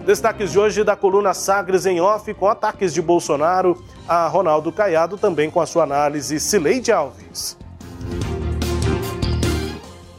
Destaques 0.07 0.53
de 0.53 0.59
hoje 0.61 0.85
da 0.85 0.95
coluna 0.95 1.35
Sagres 1.35 1.87
em 1.87 2.01
Off, 2.01 2.33
com 2.35 2.47
ataques 2.47 2.95
de 2.95 3.03
Bolsonaro 3.03 3.83
a 4.07 4.29
Ronaldo 4.29 4.71
Caiado, 4.71 5.19
também 5.19 5.51
com 5.51 5.61
a 5.61 5.67
sua 5.67 5.83
análise 5.83 6.39
Cileide 6.39 6.93
Alves. 6.93 7.59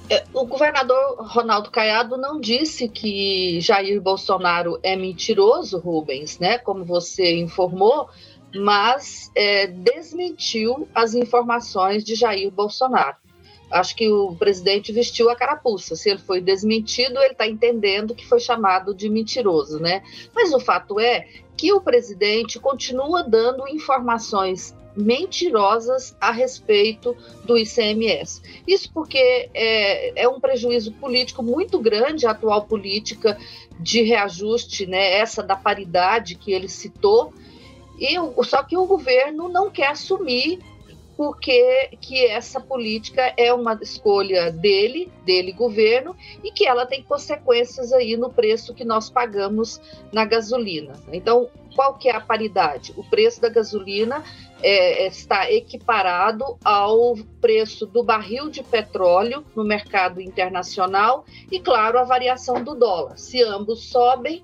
É, 0.09 0.23
o 0.33 0.45
governador 0.45 1.15
Ronaldo 1.19 1.71
Caiado 1.71 2.17
não 2.17 2.41
disse 2.41 2.89
que 2.89 3.61
Jair 3.61 4.01
Bolsonaro 4.01 4.77
é 4.83 4.97
mentiroso, 4.97 5.79
Rubens, 5.79 6.39
né? 6.39 6.57
Como 6.57 6.83
você 6.83 7.37
informou, 7.37 8.09
mas 8.55 9.31
é, 9.35 9.67
desmentiu 9.67 10.87
as 10.93 11.13
informações 11.13 12.03
de 12.03 12.15
Jair 12.15 12.51
Bolsonaro. 12.51 13.17
Acho 13.71 13.95
que 13.95 14.07
o 14.09 14.35
presidente 14.35 14.91
vestiu 14.91 15.29
a 15.29 15.35
carapuça. 15.35 15.95
Se 15.95 16.09
ele 16.09 16.19
foi 16.19 16.39
desmentido, 16.39 17.19
ele 17.19 17.31
está 17.31 17.47
entendendo 17.47 18.13
que 18.13 18.25
foi 18.25 18.39
chamado 18.39 18.93
de 18.93 19.09
mentiroso, 19.09 19.79
né? 19.79 20.03
Mas 20.33 20.53
o 20.53 20.59
fato 20.59 20.99
é 20.99 21.27
que 21.57 21.73
o 21.73 21.81
presidente 21.81 22.59
continua 22.59 23.23
dando 23.23 23.67
informações 23.67 24.75
mentirosas 24.95 26.15
a 26.21 26.31
respeito 26.31 27.15
do 27.43 27.57
ICMS. 27.57 28.41
Isso 28.65 28.89
porque 28.93 29.49
é, 29.53 30.23
é 30.23 30.27
um 30.27 30.39
prejuízo 30.39 30.93
político 30.93 31.43
muito 31.43 31.79
grande 31.79 32.25
a 32.25 32.31
atual 32.31 32.65
política 32.65 33.37
de 33.79 34.01
reajuste, 34.03 34.85
né, 34.85 35.17
essa 35.17 35.43
da 35.43 35.55
paridade 35.55 36.35
que 36.35 36.53
ele 36.53 36.69
citou, 36.69 37.33
e, 37.99 38.15
só 38.43 38.63
que 38.63 38.77
o 38.77 38.85
governo 38.85 39.47
não 39.49 39.69
quer 39.69 39.87
assumir 39.87 40.59
porque 41.17 41.91
que 42.01 42.25
essa 42.25 42.59
política 42.59 43.33
é 43.37 43.53
uma 43.53 43.77
escolha 43.81 44.51
dele, 44.51 45.11
dele 45.25 45.51
governo, 45.51 46.15
e 46.43 46.51
que 46.51 46.67
ela 46.67 46.85
tem 46.85 47.01
consequências 47.01 47.93
aí 47.93 48.17
no 48.17 48.29
preço 48.29 48.73
que 48.73 48.83
nós 48.83 49.09
pagamos 49.09 49.79
na 50.11 50.25
gasolina. 50.25 50.93
Então, 51.11 51.49
qual 51.73 51.95
que 51.95 52.09
é 52.09 52.15
a 52.15 52.21
paridade? 52.21 52.93
O 52.97 53.03
preço 53.03 53.41
da 53.41 53.49
gasolina 53.49 54.23
é, 54.61 55.07
está 55.07 55.49
equiparado 55.51 56.57
ao 56.63 57.15
preço 57.39 57.85
do 57.85 58.03
barril 58.03 58.49
de 58.49 58.63
petróleo 58.63 59.45
no 59.55 59.63
mercado 59.63 60.21
internacional 60.21 61.25
e, 61.51 61.59
claro, 61.59 61.99
a 61.99 62.03
variação 62.03 62.63
do 62.63 62.75
dólar. 62.75 63.17
Se 63.17 63.41
ambos 63.43 63.89
sobem, 63.89 64.43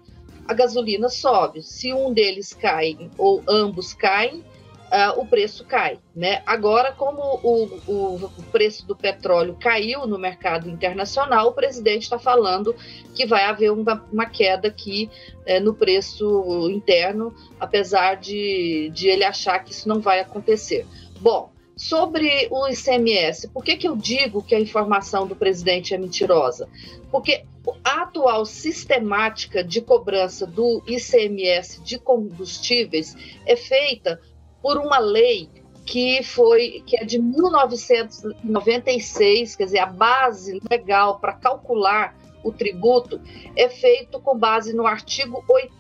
a 0.52 0.54
gasolina 0.54 1.08
sobe. 1.08 1.64
Se 1.64 1.94
um 1.94 2.14
deles 2.14 2.54
cai 2.54 3.10
ou 3.18 3.42
ambos 3.48 3.94
caem, 3.94 4.40
uh, 4.40 5.18
o 5.18 5.26
preço 5.26 5.64
cai. 5.66 5.98
Né? 6.14 6.44
Agora, 6.46 6.92
como 6.92 7.22
o, 7.42 7.64
o, 7.88 8.16
o, 8.26 8.44
preço 8.52 8.86
do 8.86 8.94
petróleo 8.94 9.58
caiu 9.58 10.06
no 10.06 10.20
mercado 10.20 10.70
internacional, 10.70 11.48
o 11.48 11.54
presidente 11.54 12.04
está 12.04 12.20
falando 12.20 12.76
que 13.16 13.26
vai 13.26 13.46
haver 13.46 13.72
uma, 13.72 14.06
uma 14.12 14.26
queda 14.26 14.68
aqui 14.68 15.10
é, 15.46 15.58
no 15.60 15.74
preço 15.74 16.70
interno, 16.70 17.34
apesar 17.58 18.16
de, 18.16 18.92
de 18.94 19.08
ele 19.08 19.24
achar 19.24 19.60
que 19.60 19.72
isso 19.72 19.88
não 19.88 20.02
vai 20.02 20.20
acontecer. 20.20 20.86
Bom, 21.22 21.51
sobre 21.82 22.48
o 22.52 22.68
ICMS, 22.68 23.48
por 23.48 23.64
que, 23.64 23.76
que 23.76 23.88
eu 23.88 23.96
digo 23.96 24.44
que 24.44 24.54
a 24.54 24.60
informação 24.60 25.26
do 25.26 25.36
presidente 25.36 25.96
é 25.96 25.98
mentirosa? 25.98 26.70
Porque 27.10 27.44
a 27.84 28.04
atual 28.04 28.46
sistemática 28.46 29.64
de 29.64 29.82
cobrança 29.82 30.46
do 30.46 30.84
ICMS 30.86 31.82
de 31.82 31.98
combustíveis 31.98 33.18
é 33.48 33.56
feita 33.56 34.22
por 34.62 34.78
uma 34.78 35.00
lei 35.00 35.50
que 35.84 36.22
foi 36.22 36.84
que 36.86 37.02
é 37.02 37.04
de 37.04 37.20
1996, 37.20 39.56
quer 39.56 39.66
dizer, 39.66 39.80
a 39.80 39.88
base 39.88 40.62
legal 40.70 41.18
para 41.18 41.34
calcular 41.34 42.16
o 42.44 42.52
tributo 42.52 43.20
é 43.56 43.68
feito 43.70 44.20
com 44.20 44.38
base 44.38 44.72
no 44.72 44.86
artigo 44.86 45.44
8 45.50 45.74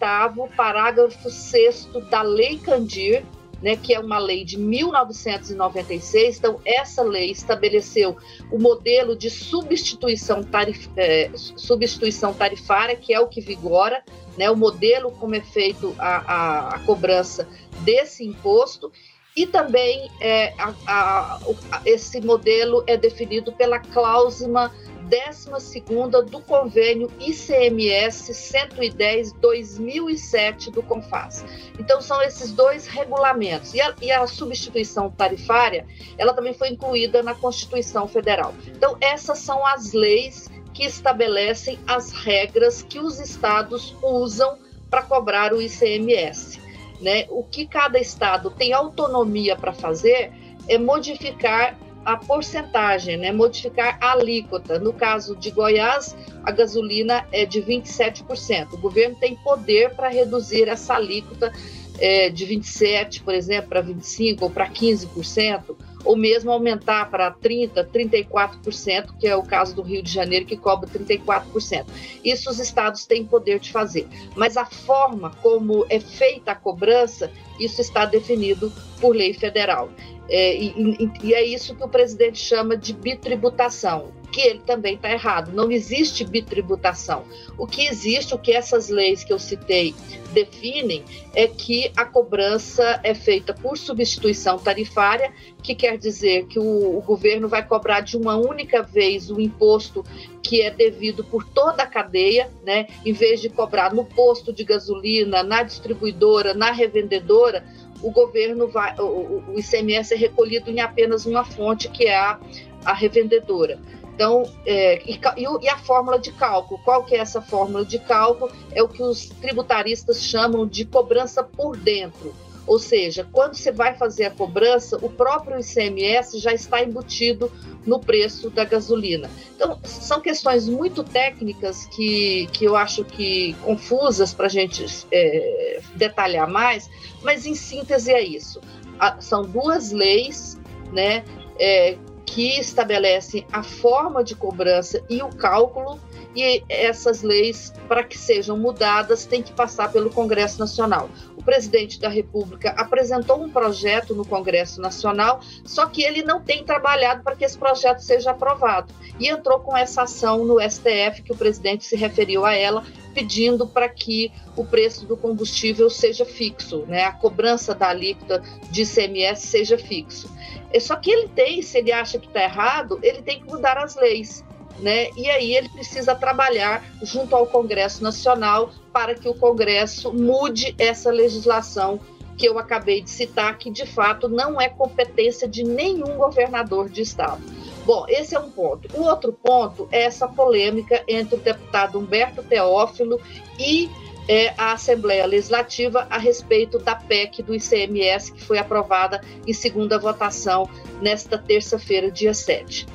parágrafo 0.57 1.29
6 1.29 1.89
da 2.09 2.23
Lei 2.23 2.57
Candir, 2.57 3.23
né, 3.61 3.75
que 3.75 3.93
é 3.93 3.99
uma 3.99 4.17
lei 4.17 4.43
de 4.43 4.57
1996. 4.57 6.37
Então, 6.37 6.59
essa 6.65 7.03
lei 7.03 7.31
estabeleceu 7.31 8.17
o 8.51 8.57
modelo 8.57 9.15
de 9.15 9.29
substituição, 9.29 10.43
tarif 10.43 10.89
é, 10.97 11.29
substituição 11.35 12.33
tarifária, 12.33 12.95
que 12.95 13.13
é 13.13 13.19
o 13.19 13.27
que 13.27 13.39
vigora, 13.39 14.03
né, 14.37 14.49
o 14.49 14.55
modelo 14.55 15.11
como 15.11 15.35
é 15.35 15.41
feito 15.41 15.95
a, 15.99 16.17
a, 16.17 16.75
a 16.75 16.79
cobrança 16.79 17.47
desse 17.83 18.25
imposto 18.25 18.91
e 19.35 19.45
também 19.45 20.09
é, 20.19 20.53
a, 20.57 20.73
a, 20.87 21.39
esse 21.85 22.19
modelo 22.21 22.83
é 22.87 22.97
definido 22.97 23.51
pela 23.53 23.79
cláusula 23.79 24.71
12 25.11 25.83
do 26.29 26.39
convênio 26.41 27.11
ICMS 27.19 28.31
110-2007 28.31 30.71
do 30.71 30.81
CONFAS. 30.83 31.43
Então, 31.77 32.01
são 32.01 32.21
esses 32.21 32.53
dois 32.53 32.87
regulamentos. 32.87 33.73
E 33.73 33.81
a, 33.81 33.93
e 34.01 34.09
a 34.11 34.25
substituição 34.25 35.11
tarifária, 35.11 35.85
ela 36.17 36.33
também 36.33 36.53
foi 36.53 36.69
incluída 36.69 37.21
na 37.21 37.35
Constituição 37.35 38.07
Federal. 38.07 38.53
Então, 38.67 38.95
essas 39.01 39.39
são 39.39 39.65
as 39.65 39.91
leis 39.91 40.49
que 40.73 40.85
estabelecem 40.85 41.77
as 41.85 42.13
regras 42.13 42.81
que 42.81 42.97
os 42.99 43.19
estados 43.19 43.93
usam 44.01 44.57
para 44.89 45.01
cobrar 45.01 45.53
o 45.53 45.61
ICMS. 45.61 46.60
Né? 47.01 47.25
O 47.29 47.43
que 47.43 47.65
cada 47.65 47.99
estado 47.99 48.51
tem 48.51 48.73
autonomia 48.73 49.55
para 49.55 49.73
fazer 49.73 50.31
é 50.67 50.77
modificar 50.77 51.77
a 52.05 52.17
porcentagem, 52.17 53.17
né? 53.17 53.31
modificar 53.31 53.97
a 54.01 54.11
alíquota. 54.11 54.79
No 54.79 54.93
caso 54.93 55.35
de 55.35 55.51
Goiás, 55.51 56.15
a 56.43 56.51
gasolina 56.51 57.25
é 57.31 57.45
de 57.45 57.61
27%. 57.61 58.73
O 58.73 58.77
governo 58.77 59.15
tem 59.19 59.35
poder 59.35 59.95
para 59.95 60.09
reduzir 60.09 60.67
essa 60.67 60.95
alíquota 60.95 61.51
é, 61.99 62.29
de 62.29 62.45
27%, 62.45 63.23
por 63.23 63.33
exemplo, 63.33 63.69
para 63.69 63.83
25% 63.83 64.41
ou 64.41 64.49
para 64.49 64.69
15% 64.69 65.75
ou 66.03 66.15
mesmo 66.15 66.51
aumentar 66.51 67.09
para 67.09 67.31
30%, 67.31 67.85
34%, 67.85 69.17
que 69.19 69.27
é 69.27 69.35
o 69.35 69.43
caso 69.43 69.75
do 69.75 69.81
Rio 69.81 70.01
de 70.01 70.11
Janeiro, 70.11 70.45
que 70.45 70.57
cobra 70.57 70.89
34%. 70.89 71.85
Isso 72.23 72.49
os 72.49 72.59
estados 72.59 73.05
têm 73.05 73.25
poder 73.25 73.59
de 73.59 73.71
fazer. 73.71 74.07
Mas 74.35 74.57
a 74.57 74.65
forma 74.65 75.31
como 75.41 75.85
é 75.89 75.99
feita 75.99 76.51
a 76.51 76.55
cobrança, 76.55 77.31
isso 77.63 77.81
está 77.81 78.05
definido 78.05 78.71
por 78.99 79.15
lei 79.15 79.33
federal. 79.33 79.89
É, 80.29 80.55
e, 80.55 81.11
e, 81.23 81.33
é 81.33 81.43
isso 81.43 81.75
que 81.75 81.83
o 81.83 81.89
presidente 81.89 82.39
chama 82.39 82.77
de 82.77 82.93
bitributação, 82.93 84.13
que 84.31 84.39
ele 84.39 84.61
também 84.65 84.95
está 84.95 85.11
errado. 85.11 85.51
Não 85.51 85.69
existe 85.69 86.23
bitributação. 86.23 87.25
O 87.57 87.67
que 87.67 87.85
existe, 87.85 88.33
o 88.33 88.37
que 88.37 88.53
essas 88.53 88.87
leis 88.87 89.25
que 89.25 89.33
eu 89.33 89.39
citei 89.39 89.93
definem, 90.31 91.03
é 91.35 91.47
que 91.47 91.91
a 91.97 92.05
cobrança 92.05 93.01
é 93.03 93.13
feita 93.13 93.53
por 93.53 93.77
substituição 93.77 94.57
tarifária, 94.57 95.33
que 95.61 95.75
quer 95.75 95.97
dizer 95.97 96.45
que 96.45 96.57
o, 96.57 96.97
o 96.97 97.01
governo 97.01 97.49
vai 97.49 97.67
cobrar 97.67 97.99
de 97.99 98.15
uma 98.15 98.37
única 98.37 98.81
vez 98.81 99.29
o 99.29 99.41
imposto 99.41 100.05
que 100.41 100.61
é 100.61 100.71
devido 100.71 101.23
por 101.23 101.43
toda 101.43 101.83
a 101.83 101.87
cadeia, 101.87 102.49
né? 102.63 102.87
Em 103.05 103.13
vez 103.13 103.41
de 103.41 103.49
cobrar 103.49 103.93
no 103.93 104.05
posto 104.05 104.51
de 104.51 104.63
gasolina, 104.63 105.43
na 105.43 105.63
distribuidora, 105.63 106.53
na 106.53 106.71
revendedora, 106.71 107.63
o 108.01 108.11
governo 108.11 108.67
vai, 108.67 108.95
o, 108.99 109.43
ICMS 109.55 110.13
é 110.13 110.17
recolhido 110.17 110.69
em 110.71 110.79
apenas 110.79 111.25
uma 111.25 111.45
fonte, 111.45 111.89
que 111.89 112.05
é 112.05 112.17
a, 112.17 112.39
a 112.83 112.93
revendedora. 112.93 113.79
Então, 114.13 114.43
é, 114.65 115.01
e, 115.09 115.19
e, 115.37 115.69
a 115.69 115.77
fórmula 115.77 116.19
de 116.19 116.31
cálculo, 116.31 116.79
qual 116.83 117.03
que 117.03 117.15
é 117.15 117.19
essa 117.19 117.41
fórmula 117.41 117.85
de 117.85 117.97
cálculo? 117.99 118.51
É 118.71 118.83
o 118.83 118.87
que 118.87 119.01
os 119.01 119.29
tributaristas 119.29 120.23
chamam 120.23 120.67
de 120.67 120.85
cobrança 120.85 121.43
por 121.43 121.77
dentro. 121.77 122.33
Ou 122.71 122.79
seja, 122.79 123.27
quando 123.33 123.55
você 123.55 123.69
vai 123.69 123.95
fazer 123.95 124.23
a 124.23 124.31
cobrança, 124.31 124.97
o 125.01 125.09
próprio 125.09 125.59
ICMS 125.59 126.39
já 126.39 126.53
está 126.53 126.81
embutido 126.81 127.51
no 127.85 127.99
preço 127.99 128.49
da 128.49 128.63
gasolina. 128.63 129.29
Então, 129.53 129.77
são 129.83 130.21
questões 130.21 130.69
muito 130.69 131.03
técnicas 131.03 131.85
que, 131.87 132.47
que 132.53 132.63
eu 132.63 132.77
acho 132.77 133.03
que 133.03 133.55
confusas 133.55 134.33
para 134.33 134.45
a 134.45 134.49
gente 134.49 134.85
é, 135.11 135.81
detalhar 135.95 136.49
mais, 136.49 136.89
mas 137.21 137.45
em 137.45 137.55
síntese 137.55 138.13
é 138.13 138.21
isso. 138.21 138.61
A, 138.97 139.19
são 139.19 139.41
duas 139.41 139.91
leis 139.91 140.57
né, 140.93 141.25
é, 141.59 141.97
que 142.25 142.57
estabelecem 142.57 143.45
a 143.51 143.63
forma 143.63 144.23
de 144.23 144.33
cobrança 144.33 145.03
e 145.09 145.21
o 145.21 145.27
cálculo 145.27 145.99
e 146.35 146.63
essas 146.69 147.21
leis, 147.21 147.73
para 147.87 148.03
que 148.03 148.17
sejam 148.17 148.57
mudadas, 148.57 149.25
têm 149.25 149.43
que 149.43 149.51
passar 149.51 149.91
pelo 149.91 150.09
Congresso 150.09 150.59
Nacional. 150.59 151.09
O 151.35 151.43
presidente 151.43 151.99
da 151.99 152.07
República 152.07 152.71
apresentou 152.77 153.41
um 153.41 153.49
projeto 153.49 154.15
no 154.15 154.25
Congresso 154.25 154.79
Nacional, 154.79 155.41
só 155.65 155.87
que 155.87 156.03
ele 156.03 156.23
não 156.23 156.39
tem 156.39 156.63
trabalhado 156.63 157.23
para 157.23 157.35
que 157.35 157.43
esse 157.43 157.57
projeto 157.57 157.99
seja 157.99 158.31
aprovado. 158.31 158.93
E 159.19 159.27
entrou 159.27 159.59
com 159.59 159.75
essa 159.75 160.03
ação 160.03 160.45
no 160.45 160.59
STF, 160.61 161.21
que 161.23 161.33
o 161.33 161.37
presidente 161.37 161.85
se 161.85 161.95
referiu 161.95 162.45
a 162.45 162.53
ela, 162.53 162.83
pedindo 163.13 163.67
para 163.67 163.89
que 163.89 164.31
o 164.55 164.63
preço 164.63 165.05
do 165.05 165.17
combustível 165.17 165.89
seja 165.89 166.23
fixo, 166.23 166.85
né? 166.87 167.03
a 167.03 167.11
cobrança 167.11 167.75
da 167.75 167.89
alíquota 167.89 168.41
de 168.69 168.83
ICMS 168.83 169.47
seja 169.47 169.77
fixo. 169.77 170.29
É 170.71 170.79
só 170.79 170.95
que 170.95 171.11
ele 171.11 171.27
tem, 171.27 171.61
se 171.61 171.77
ele 171.77 171.91
acha 171.91 172.17
que 172.17 172.27
está 172.27 172.41
errado, 172.41 172.97
ele 173.03 173.21
tem 173.21 173.41
que 173.41 173.47
mudar 173.47 173.77
as 173.77 173.95
leis 173.95 174.45
né? 174.79 175.09
E 175.15 175.29
aí 175.29 175.55
ele 175.55 175.69
precisa 175.69 176.15
trabalhar 176.15 176.83
junto 177.01 177.35
ao 177.35 177.47
Congresso 177.47 178.03
Nacional 178.03 178.71
para 178.91 179.15
que 179.15 179.27
o 179.27 179.33
Congresso 179.33 180.13
mude 180.13 180.75
essa 180.77 181.11
legislação 181.11 181.99
que 182.37 182.47
eu 182.47 182.57
acabei 182.57 183.01
de 183.01 183.09
citar, 183.09 183.57
que 183.57 183.69
de 183.69 183.85
fato 183.85 184.27
não 184.27 184.59
é 184.59 184.67
competência 184.67 185.47
de 185.47 185.63
nenhum 185.63 186.17
governador 186.17 186.89
de 186.89 187.01
estado. 187.01 187.41
Bom, 187.85 188.05
esse 188.07 188.35
é 188.35 188.39
um 188.39 188.49
ponto. 188.49 188.87
O 188.97 189.03
outro 189.03 189.31
ponto 189.31 189.87
é 189.91 190.03
essa 190.03 190.27
polêmica 190.27 191.03
entre 191.07 191.35
o 191.35 191.39
deputado 191.39 191.99
Humberto 191.99 192.41
Teófilo 192.41 193.19
e 193.59 193.89
é, 194.27 194.53
a 194.57 194.73
Assembleia 194.73 195.25
Legislativa 195.25 196.07
a 196.09 196.17
respeito 196.17 196.79
da 196.79 196.95
PEC 196.95 197.43
do 197.43 197.53
ICMS, 197.53 198.31
que 198.31 198.43
foi 198.43 198.57
aprovada 198.57 199.21
em 199.45 199.53
segunda 199.53 199.99
votação 199.99 200.69
nesta 201.01 201.37
terça-feira, 201.37 202.11
dia 202.11 202.33
7. 202.33 202.85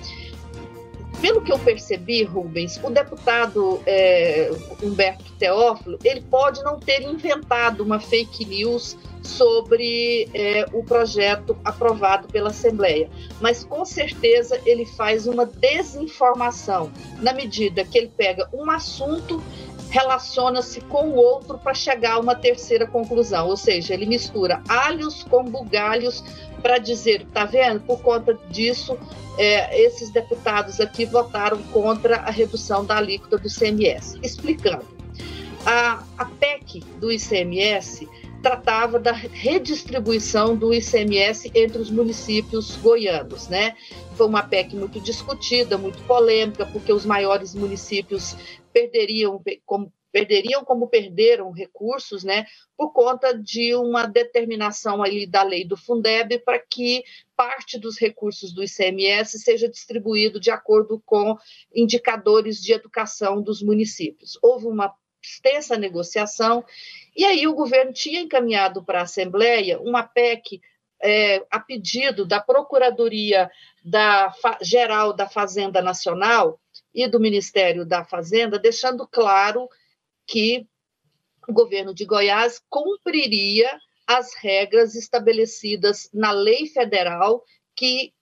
Pelo 1.26 1.42
que 1.42 1.52
eu 1.52 1.58
percebi, 1.58 2.22
Rubens, 2.22 2.78
o 2.84 2.88
deputado 2.88 3.82
é, 3.84 4.48
Humberto 4.80 5.24
Teófilo, 5.40 5.98
ele 6.04 6.20
pode 6.20 6.62
não 6.62 6.78
ter 6.78 7.02
inventado 7.02 7.80
uma 7.80 7.98
fake 7.98 8.44
news 8.44 8.96
sobre 9.24 10.28
é, 10.32 10.66
o 10.72 10.84
projeto 10.84 11.58
aprovado 11.64 12.28
pela 12.28 12.50
Assembleia, 12.50 13.10
mas 13.40 13.64
com 13.64 13.84
certeza 13.84 14.60
ele 14.64 14.86
faz 14.86 15.26
uma 15.26 15.44
desinformação 15.44 16.92
na 17.20 17.32
medida 17.32 17.84
que 17.84 17.98
ele 17.98 18.12
pega 18.16 18.48
um 18.52 18.70
assunto 18.70 19.42
relaciona-se 19.90 20.80
com 20.82 21.10
o 21.10 21.16
outro 21.16 21.58
para 21.58 21.72
chegar 21.72 22.14
a 22.14 22.18
uma 22.18 22.34
terceira 22.34 22.86
conclusão, 22.86 23.48
ou 23.48 23.56
seja, 23.56 23.94
ele 23.94 24.04
mistura 24.04 24.62
alhos 24.68 25.22
com 25.24 25.44
bugalhos 25.44 26.22
para 26.66 26.78
dizer, 26.78 27.24
tá 27.26 27.44
vendo? 27.44 27.78
Por 27.82 28.02
conta 28.02 28.36
disso, 28.50 28.98
é, 29.38 29.80
esses 29.80 30.10
deputados 30.10 30.80
aqui 30.80 31.04
votaram 31.04 31.62
contra 31.72 32.16
a 32.16 32.30
redução 32.32 32.84
da 32.84 32.96
alíquota 32.96 33.38
do 33.38 33.46
ICMS. 33.46 34.18
Explicando, 34.20 34.84
a, 35.64 36.02
a 36.18 36.24
PEC 36.24 36.80
do 36.98 37.12
ICMS 37.12 38.08
tratava 38.42 38.98
da 38.98 39.12
redistribuição 39.12 40.56
do 40.56 40.74
ICMS 40.74 41.52
entre 41.54 41.80
os 41.80 41.88
municípios 41.88 42.74
goianos, 42.78 43.46
né? 43.46 43.76
Foi 44.16 44.26
uma 44.26 44.42
PEC 44.42 44.74
muito 44.74 44.98
discutida, 44.98 45.78
muito 45.78 46.02
polêmica, 46.02 46.66
porque 46.66 46.92
os 46.92 47.06
maiores 47.06 47.54
municípios 47.54 48.36
perderiam, 48.72 49.40
como 49.64 49.92
perderiam 50.16 50.64
como 50.64 50.88
perderam 50.88 51.50
recursos, 51.50 52.24
né, 52.24 52.46
por 52.74 52.90
conta 52.90 53.38
de 53.38 53.74
uma 53.74 54.06
determinação 54.06 55.02
ali 55.02 55.26
da 55.26 55.42
lei 55.42 55.62
do 55.62 55.76
Fundeb 55.76 56.38
para 56.38 56.58
que 56.58 57.04
parte 57.36 57.78
dos 57.78 57.98
recursos 57.98 58.50
do 58.50 58.64
ICMS 58.64 59.38
seja 59.38 59.68
distribuído 59.68 60.40
de 60.40 60.50
acordo 60.50 61.02
com 61.04 61.36
indicadores 61.74 62.62
de 62.62 62.72
educação 62.72 63.42
dos 63.42 63.60
municípios. 63.60 64.38
Houve 64.40 64.68
uma 64.68 64.94
extensa 65.22 65.76
negociação 65.76 66.64
e 67.14 67.22
aí 67.26 67.46
o 67.46 67.54
governo 67.54 67.92
tinha 67.92 68.20
encaminhado 68.20 68.82
para 68.82 69.00
a 69.00 69.02
Assembleia 69.02 69.78
uma 69.80 70.02
PEC 70.02 70.62
é, 71.02 71.44
a 71.50 71.60
pedido 71.60 72.24
da 72.24 72.40
Procuradoria 72.40 73.50
da, 73.84 74.32
Geral 74.62 75.12
da 75.12 75.28
Fazenda 75.28 75.82
Nacional 75.82 76.58
e 76.94 77.06
do 77.06 77.20
Ministério 77.20 77.84
da 77.84 78.02
Fazenda, 78.02 78.58
deixando 78.58 79.06
claro 79.06 79.68
que 80.26 80.66
o 81.48 81.52
governo 81.52 81.94
de 81.94 82.04
Goiás 82.04 82.60
cumpriria 82.68 83.70
as 84.06 84.34
regras 84.34 84.94
estabelecidas 84.94 86.08
na 86.12 86.30
lei 86.30 86.66
federal 86.66 87.42
que, 87.74 88.12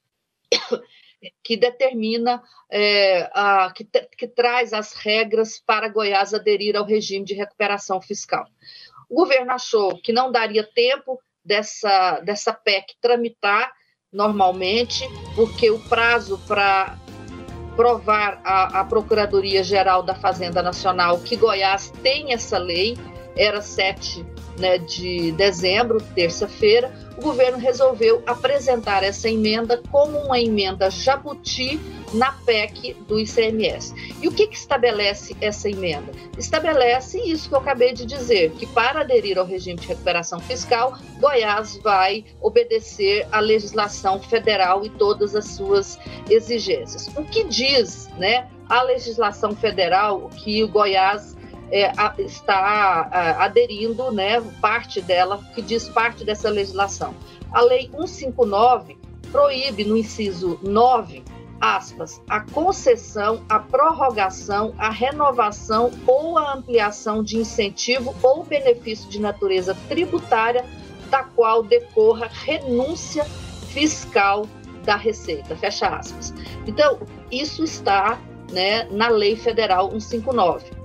que 1.43 1.57
determina, 1.57 2.41
é, 2.69 3.29
a, 3.33 3.71
que, 3.75 3.87
que 4.17 4.27
traz 4.27 4.73
as 4.73 4.93
regras 4.93 5.59
para 5.59 5.89
Goiás 5.89 6.33
aderir 6.33 6.75
ao 6.75 6.85
regime 6.85 7.25
de 7.25 7.33
recuperação 7.33 8.01
fiscal. 8.01 8.45
O 9.09 9.15
governo 9.15 9.51
achou 9.51 9.97
que 10.01 10.11
não 10.11 10.31
daria 10.31 10.63
tempo 10.63 11.19
dessa, 11.43 12.19
dessa 12.21 12.51
PEC 12.51 12.95
tramitar 12.99 13.71
normalmente, 14.11 15.03
porque 15.35 15.69
o 15.69 15.79
prazo 15.87 16.41
para 16.47 16.97
provar 17.75 18.39
à, 18.43 18.83
Procuradoria-Geral 18.83 20.03
da 20.03 20.15
Fazenda 20.15 20.61
Nacional 20.61 21.19
que 21.19 21.35
Goiás 21.35 21.91
tem 22.01 22.33
essa 22.33 22.57
lei, 22.57 22.97
era 23.35 23.61
7 23.61 24.25
né, 24.57 24.77
de 24.77 25.31
dezembro, 25.33 26.01
terça-feira, 26.15 26.91
o 27.17 27.21
governo 27.21 27.57
resolveu 27.57 28.21
apresentar 28.25 29.03
essa 29.03 29.29
emenda 29.29 29.81
como 29.89 30.17
uma 30.19 30.39
emenda 30.39 30.89
jabuti 30.89 31.79
na 32.13 32.31
PEC 32.31 32.93
do 33.07 33.19
ICMS. 33.19 33.93
E 34.21 34.27
o 34.27 34.31
que, 34.31 34.47
que 34.47 34.55
estabelece 34.55 35.35
essa 35.39 35.69
emenda? 35.69 36.11
Estabelece 36.37 37.19
isso 37.19 37.49
que 37.49 37.55
eu 37.55 37.59
acabei 37.59 37.93
de 37.93 38.05
dizer, 38.05 38.51
que 38.51 38.65
para 38.65 39.01
aderir 39.01 39.37
ao 39.37 39.45
regime 39.45 39.79
de 39.79 39.87
recuperação 39.87 40.39
fiscal, 40.39 40.97
Goiás 41.19 41.77
vai 41.77 42.25
obedecer 42.41 43.27
à 43.31 43.39
legislação 43.39 44.19
federal 44.19 44.85
e 44.85 44.89
todas 44.89 45.35
as 45.35 45.45
suas 45.45 45.97
exigências. 46.29 47.07
O 47.15 47.23
que 47.23 47.43
diz 47.45 48.09
né, 48.17 48.47
a 48.67 48.81
legislação 48.81 49.55
federal 49.55 50.29
que 50.29 50.63
o 50.63 50.67
Goiás 50.67 51.34
é, 51.71 51.91
a, 51.97 52.13
está 52.19 52.55
a, 52.55 53.45
aderindo, 53.45 54.11
né, 54.11 54.41
parte 54.61 55.01
dela, 55.01 55.43
que 55.53 55.61
diz 55.61 55.89
parte 55.89 56.23
dessa 56.23 56.49
legislação. 56.49 57.13
A 57.51 57.61
Lei 57.61 57.89
159 57.91 58.97
proíbe, 59.31 59.83
no 59.83 59.97
inciso 59.97 60.59
9, 60.61 61.23
aspas, 61.59 62.21
a 62.29 62.41
concessão, 62.41 63.43
a 63.49 63.59
prorrogação, 63.59 64.73
a 64.77 64.89
renovação 64.89 65.91
ou 66.05 66.37
a 66.37 66.53
ampliação 66.53 67.23
de 67.23 67.37
incentivo 67.37 68.15
ou 68.21 68.43
benefício 68.43 69.09
de 69.09 69.19
natureza 69.19 69.75
tributária 69.87 70.65
da 71.09 71.23
qual 71.23 71.63
decorra 71.63 72.29
renúncia 72.31 73.23
fiscal 73.69 74.47
da 74.83 74.95
Receita, 74.95 75.55
fecha 75.55 75.87
aspas. 75.87 76.33
Então, 76.67 76.99
isso 77.31 77.63
está 77.63 78.19
né, 78.51 78.87
na 78.91 79.09
Lei 79.09 79.35
Federal 79.35 79.89
159. 79.89 80.84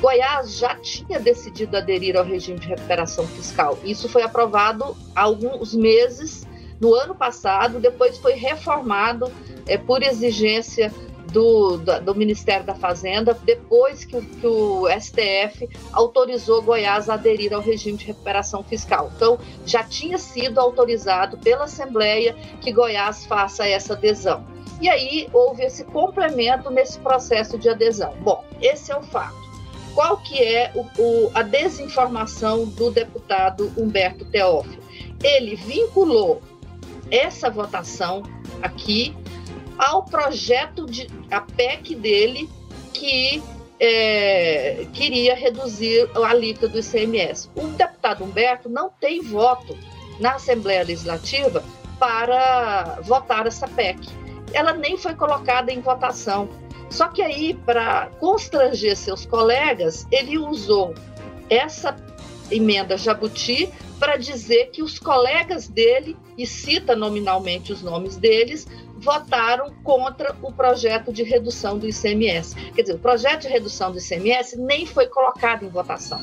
Goiás 0.00 0.58
já 0.58 0.74
tinha 0.76 1.18
decidido 1.18 1.76
aderir 1.76 2.16
ao 2.16 2.24
regime 2.24 2.58
de 2.58 2.68
recuperação 2.68 3.26
fiscal. 3.26 3.78
Isso 3.82 4.08
foi 4.08 4.22
aprovado 4.22 4.96
há 5.14 5.22
alguns 5.22 5.74
meses, 5.74 6.46
no 6.80 6.94
ano 6.94 7.14
passado, 7.14 7.80
depois 7.80 8.18
foi 8.18 8.34
reformado 8.34 9.32
é, 9.66 9.78
por 9.78 10.02
exigência 10.02 10.92
do, 11.32 11.78
do, 11.78 12.00
do, 12.00 12.14
Ministério 12.14 12.64
da 12.64 12.74
Fazenda, 12.74 13.34
depois 13.44 14.04
que, 14.04 14.20
que, 14.20 14.46
o 14.46 14.86
STF 14.88 15.68
autorizou 15.92 16.62
Goiás 16.62 17.08
a 17.08 17.14
aderir 17.14 17.52
ao 17.52 17.60
regime 17.60 17.96
de 17.96 18.06
recuperação 18.06 18.62
fiscal. 18.62 19.10
Então, 19.16 19.38
já 19.64 19.82
tinha 19.82 20.18
sido 20.18 20.58
autorizado 20.60 21.38
pela 21.38 21.64
Assembleia 21.64 22.34
que 22.60 22.70
Goiás 22.70 23.24
faça 23.26 23.66
essa 23.66 23.94
adesão. 23.94 24.44
E 24.80 24.88
aí 24.88 25.28
houve 25.32 25.64
esse 25.64 25.84
complemento 25.84 26.70
nesse 26.70 26.98
processo 26.98 27.58
de 27.58 27.68
adesão. 27.68 28.14
Bom, 28.20 28.44
esse 28.60 28.92
é 28.92 28.96
o 28.96 29.02
fato 29.02 29.45
qual 29.96 30.18
que 30.18 30.44
é 30.44 30.70
o, 30.74 30.82
o, 31.00 31.30
a 31.32 31.40
desinformação 31.40 32.66
do 32.66 32.90
deputado 32.90 33.72
Humberto 33.78 34.26
Teófilo? 34.26 34.82
Ele 35.24 35.56
vinculou 35.56 36.42
essa 37.10 37.48
votação 37.48 38.22
aqui 38.60 39.16
ao 39.78 40.04
projeto 40.04 40.84
de 40.84 41.08
a 41.30 41.40
PEC 41.40 41.94
dele 41.94 42.46
que 42.92 43.42
é, 43.80 44.86
queria 44.92 45.34
reduzir 45.34 46.10
a 46.14 46.28
alíquota 46.28 46.68
do 46.68 46.78
ICMS. 46.78 47.48
O 47.56 47.66
deputado 47.68 48.22
Humberto 48.22 48.68
não 48.68 48.90
tem 49.00 49.22
voto 49.22 49.74
na 50.20 50.34
Assembleia 50.34 50.84
Legislativa 50.84 51.64
para 51.98 52.98
votar 53.02 53.46
essa 53.46 53.66
PEC. 53.66 53.98
Ela 54.52 54.74
nem 54.74 54.98
foi 54.98 55.14
colocada 55.14 55.72
em 55.72 55.80
votação. 55.80 56.50
Só 56.90 57.08
que 57.08 57.22
aí, 57.22 57.54
para 57.54 58.06
constranger 58.20 58.96
seus 58.96 59.26
colegas, 59.26 60.06
ele 60.10 60.38
usou 60.38 60.94
essa 61.50 61.96
emenda 62.50 62.96
Jabuti 62.96 63.70
para 63.98 64.16
dizer 64.16 64.70
que 64.70 64.82
os 64.82 64.98
colegas 64.98 65.68
dele, 65.68 66.16
e 66.36 66.46
cita 66.46 66.94
nominalmente 66.94 67.72
os 67.72 67.82
nomes 67.82 68.16
deles, 68.16 68.66
votaram 68.98 69.72
contra 69.82 70.36
o 70.42 70.52
projeto 70.52 71.12
de 71.12 71.22
redução 71.22 71.78
do 71.78 71.88
ICMS. 71.88 72.54
Quer 72.74 72.82
dizer, 72.82 72.94
o 72.94 72.98
projeto 72.98 73.42
de 73.42 73.48
redução 73.48 73.90
do 73.90 73.98
ICMS 73.98 74.58
nem 74.58 74.84
foi 74.84 75.06
colocado 75.06 75.64
em 75.64 75.68
votação. 75.68 76.20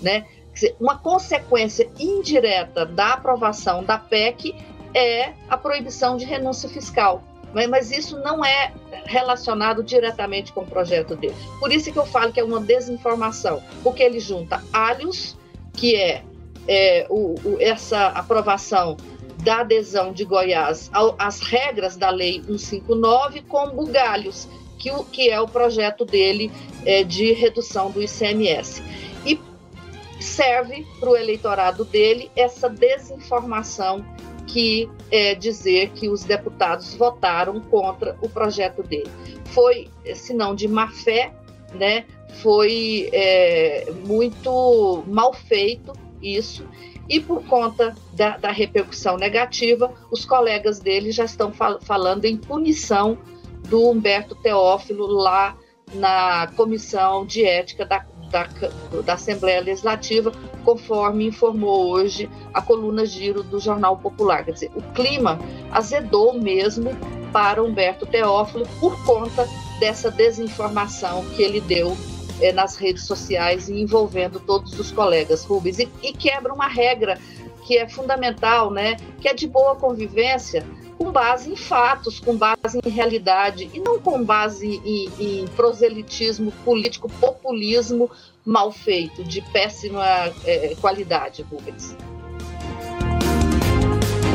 Né? 0.00 0.26
Dizer, 0.54 0.74
uma 0.80 0.98
consequência 0.98 1.88
indireta 1.98 2.84
da 2.84 3.14
aprovação 3.14 3.84
da 3.84 3.98
PEC 3.98 4.54
é 4.94 5.32
a 5.48 5.56
proibição 5.56 6.16
de 6.16 6.24
renúncia 6.24 6.68
fiscal 6.68 7.22
mas 7.68 7.90
isso 7.90 8.18
não 8.18 8.44
é 8.44 8.72
relacionado 9.04 9.82
diretamente 9.82 10.52
com 10.52 10.62
o 10.62 10.66
projeto 10.66 11.14
dele. 11.16 11.34
Por 11.58 11.72
isso 11.72 11.92
que 11.92 11.98
eu 11.98 12.06
falo 12.06 12.32
que 12.32 12.40
é 12.40 12.44
uma 12.44 12.60
desinformação, 12.60 13.62
porque 13.82 14.02
ele 14.02 14.20
junta 14.20 14.62
alhos, 14.72 15.36
que 15.72 15.96
é, 15.96 16.22
é 16.66 17.06
o, 17.10 17.34
o, 17.44 17.56
essa 17.60 18.08
aprovação 18.08 18.96
da 19.42 19.60
adesão 19.60 20.12
de 20.12 20.24
Goiás 20.24 20.90
às 21.18 21.40
regras 21.40 21.96
da 21.96 22.10
Lei 22.10 22.42
159, 22.44 23.42
com 23.42 23.70
bugalhos, 23.70 24.48
que, 24.78 24.90
o, 24.90 25.04
que 25.04 25.30
é 25.30 25.40
o 25.40 25.48
projeto 25.48 26.04
dele 26.04 26.50
é, 26.84 27.02
de 27.02 27.32
redução 27.32 27.90
do 27.90 28.02
ICMS. 28.02 28.82
E 29.26 29.38
serve 30.20 30.86
para 31.00 31.10
o 31.10 31.16
eleitorado 31.16 31.84
dele 31.84 32.30
essa 32.36 32.68
desinformação 32.68 34.04
que 34.46 34.88
é, 35.10 35.34
dizer 35.34 35.90
que 35.90 36.08
os 36.08 36.24
deputados 36.24 36.94
votaram 36.94 37.60
contra 37.60 38.16
o 38.20 38.28
projeto 38.28 38.82
dele. 38.82 39.10
Foi, 39.46 39.88
se 40.14 40.32
não 40.32 40.54
de 40.54 40.68
má 40.68 40.88
fé, 40.88 41.32
né, 41.74 42.04
foi 42.40 43.08
é, 43.12 43.92
muito 44.06 45.04
mal 45.06 45.32
feito 45.32 45.92
isso, 46.20 46.64
e 47.08 47.20
por 47.20 47.44
conta 47.44 47.94
da, 48.12 48.36
da 48.38 48.50
repercussão 48.50 49.16
negativa, 49.16 49.92
os 50.10 50.24
colegas 50.24 50.78
dele 50.78 51.10
já 51.10 51.24
estão 51.24 51.52
fal 51.52 51.80
falando 51.80 52.24
em 52.24 52.36
punição 52.36 53.18
do 53.68 53.90
Humberto 53.90 54.34
Teófilo 54.34 55.06
lá 55.06 55.56
na 55.94 56.46
Comissão 56.56 57.26
de 57.26 57.44
Ética 57.44 57.84
da, 57.84 58.06
da, 58.32 58.48
da, 59.04 59.12
Assembleia 59.12 59.60
Legislativa, 59.60 60.32
conforme 60.64 61.26
informou 61.26 61.90
hoje 61.90 62.28
a 62.52 62.62
coluna 62.62 63.04
Giro 63.04 63.42
do 63.42 63.60
Jornal 63.60 63.98
Popular. 63.98 64.44
Quer 64.44 64.52
dizer, 64.52 64.70
o 64.74 64.82
clima 64.94 65.38
azedou 65.70 66.32
mesmo 66.32 66.90
para 67.30 67.62
Humberto 67.62 68.06
Teófilo 68.06 68.66
por 68.80 69.00
conta 69.04 69.46
dessa 69.78 70.10
desinformação 70.10 71.24
que 71.36 71.42
ele 71.42 71.60
deu 71.60 71.96
é, 72.40 72.52
nas 72.52 72.76
redes 72.76 73.06
sociais 73.06 73.68
e 73.68 73.80
envolvendo 73.80 74.40
todos 74.40 74.78
os 74.78 74.90
colegas 74.90 75.44
Rubens 75.44 75.78
e, 75.78 75.88
e 76.02 76.12
quebra 76.12 76.52
uma 76.52 76.66
regra 76.66 77.18
que 77.66 77.78
é 77.78 77.88
fundamental, 77.88 78.70
né? 78.70 78.96
Que 79.20 79.28
é 79.28 79.34
de 79.34 79.46
boa 79.46 79.76
convivência 79.76 80.66
com 81.02 81.10
base 81.10 81.50
em 81.50 81.56
fatos, 81.56 82.20
com 82.20 82.36
base 82.36 82.78
em 82.84 82.88
realidade, 82.88 83.68
e 83.74 83.80
não 83.80 83.98
com 83.98 84.22
base 84.24 84.80
em, 84.84 85.10
em 85.18 85.48
proselitismo 85.48 86.52
político, 86.64 87.08
populismo 87.20 88.08
mal 88.46 88.70
feito, 88.70 89.24
de 89.24 89.42
péssima 89.52 90.04
é, 90.44 90.76
qualidade, 90.80 91.42
Rubens. 91.42 91.96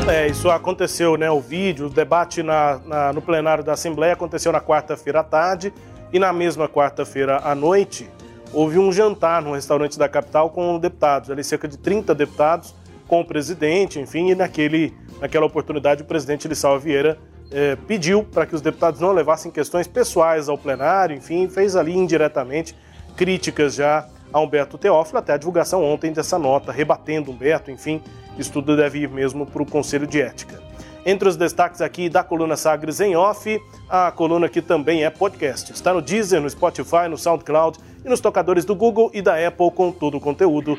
É, 0.06 0.26
isso 0.26 0.50
aconteceu, 0.50 1.16
né? 1.16 1.30
O 1.30 1.40
vídeo, 1.40 1.86
o 1.86 1.90
debate 1.90 2.42
na, 2.42 2.78
na 2.84 3.12
no 3.14 3.22
plenário 3.22 3.64
da 3.64 3.72
Assembleia 3.72 4.12
aconteceu 4.12 4.52
na 4.52 4.60
quarta-feira 4.60 5.20
à 5.20 5.24
tarde 5.24 5.72
e 6.12 6.18
na 6.18 6.34
mesma 6.34 6.68
quarta-feira 6.68 7.40
à 7.44 7.54
noite 7.54 8.10
houve 8.52 8.78
um 8.78 8.92
jantar 8.92 9.40
no 9.40 9.52
restaurante 9.54 9.98
da 9.98 10.08
capital 10.08 10.50
com 10.50 10.78
deputados, 10.78 11.30
ali 11.30 11.42
cerca 11.42 11.66
de 11.66 11.78
30 11.78 12.14
deputados 12.14 12.74
com 13.08 13.20
o 13.20 13.24
presidente, 13.24 13.98
enfim, 13.98 14.30
e 14.30 14.34
naquele 14.36 14.94
Naquela 15.20 15.46
oportunidade, 15.46 16.02
o 16.02 16.04
presidente 16.04 16.46
Lissau 16.46 16.78
Vieira 16.78 17.18
eh, 17.50 17.76
pediu 17.86 18.22
para 18.22 18.46
que 18.46 18.54
os 18.54 18.60
deputados 18.60 19.00
não 19.00 19.12
levassem 19.12 19.50
questões 19.50 19.86
pessoais 19.86 20.48
ao 20.48 20.56
plenário, 20.56 21.16
enfim, 21.16 21.48
fez 21.48 21.74
ali 21.74 21.96
indiretamente 21.96 22.74
críticas 23.16 23.74
já 23.74 24.06
a 24.32 24.38
Humberto 24.38 24.78
Teófilo, 24.78 25.18
até 25.18 25.32
a 25.32 25.36
divulgação 25.36 25.82
ontem 25.82 26.12
dessa 26.12 26.38
nota, 26.38 26.70
rebatendo 26.70 27.32
Humberto, 27.32 27.70
enfim, 27.70 28.00
isso 28.38 28.52
tudo 28.52 28.76
deve 28.76 29.00
ir 29.00 29.08
mesmo 29.08 29.44
para 29.44 29.62
o 29.62 29.66
Conselho 29.66 30.06
de 30.06 30.20
Ética. 30.20 30.62
Entre 31.04 31.28
os 31.28 31.36
destaques 31.36 31.80
aqui 31.80 32.08
da 32.08 32.22
coluna 32.22 32.56
Sagres 32.56 33.00
em 33.00 33.16
Off, 33.16 33.58
a 33.88 34.12
coluna 34.12 34.48
que 34.48 34.60
também 34.60 35.04
é 35.04 35.10
podcast. 35.10 35.72
Está 35.72 35.94
no 35.94 36.02
Deezer, 36.02 36.40
no 36.40 36.50
Spotify, 36.50 37.08
no 37.08 37.16
SoundCloud 37.16 37.78
e 38.04 38.08
nos 38.08 38.20
tocadores 38.20 38.64
do 38.64 38.74
Google 38.74 39.10
e 39.14 39.22
da 39.22 39.34
Apple 39.46 39.70
com 39.70 39.90
todo 39.90 40.18
o 40.18 40.20
conteúdo 40.20 40.78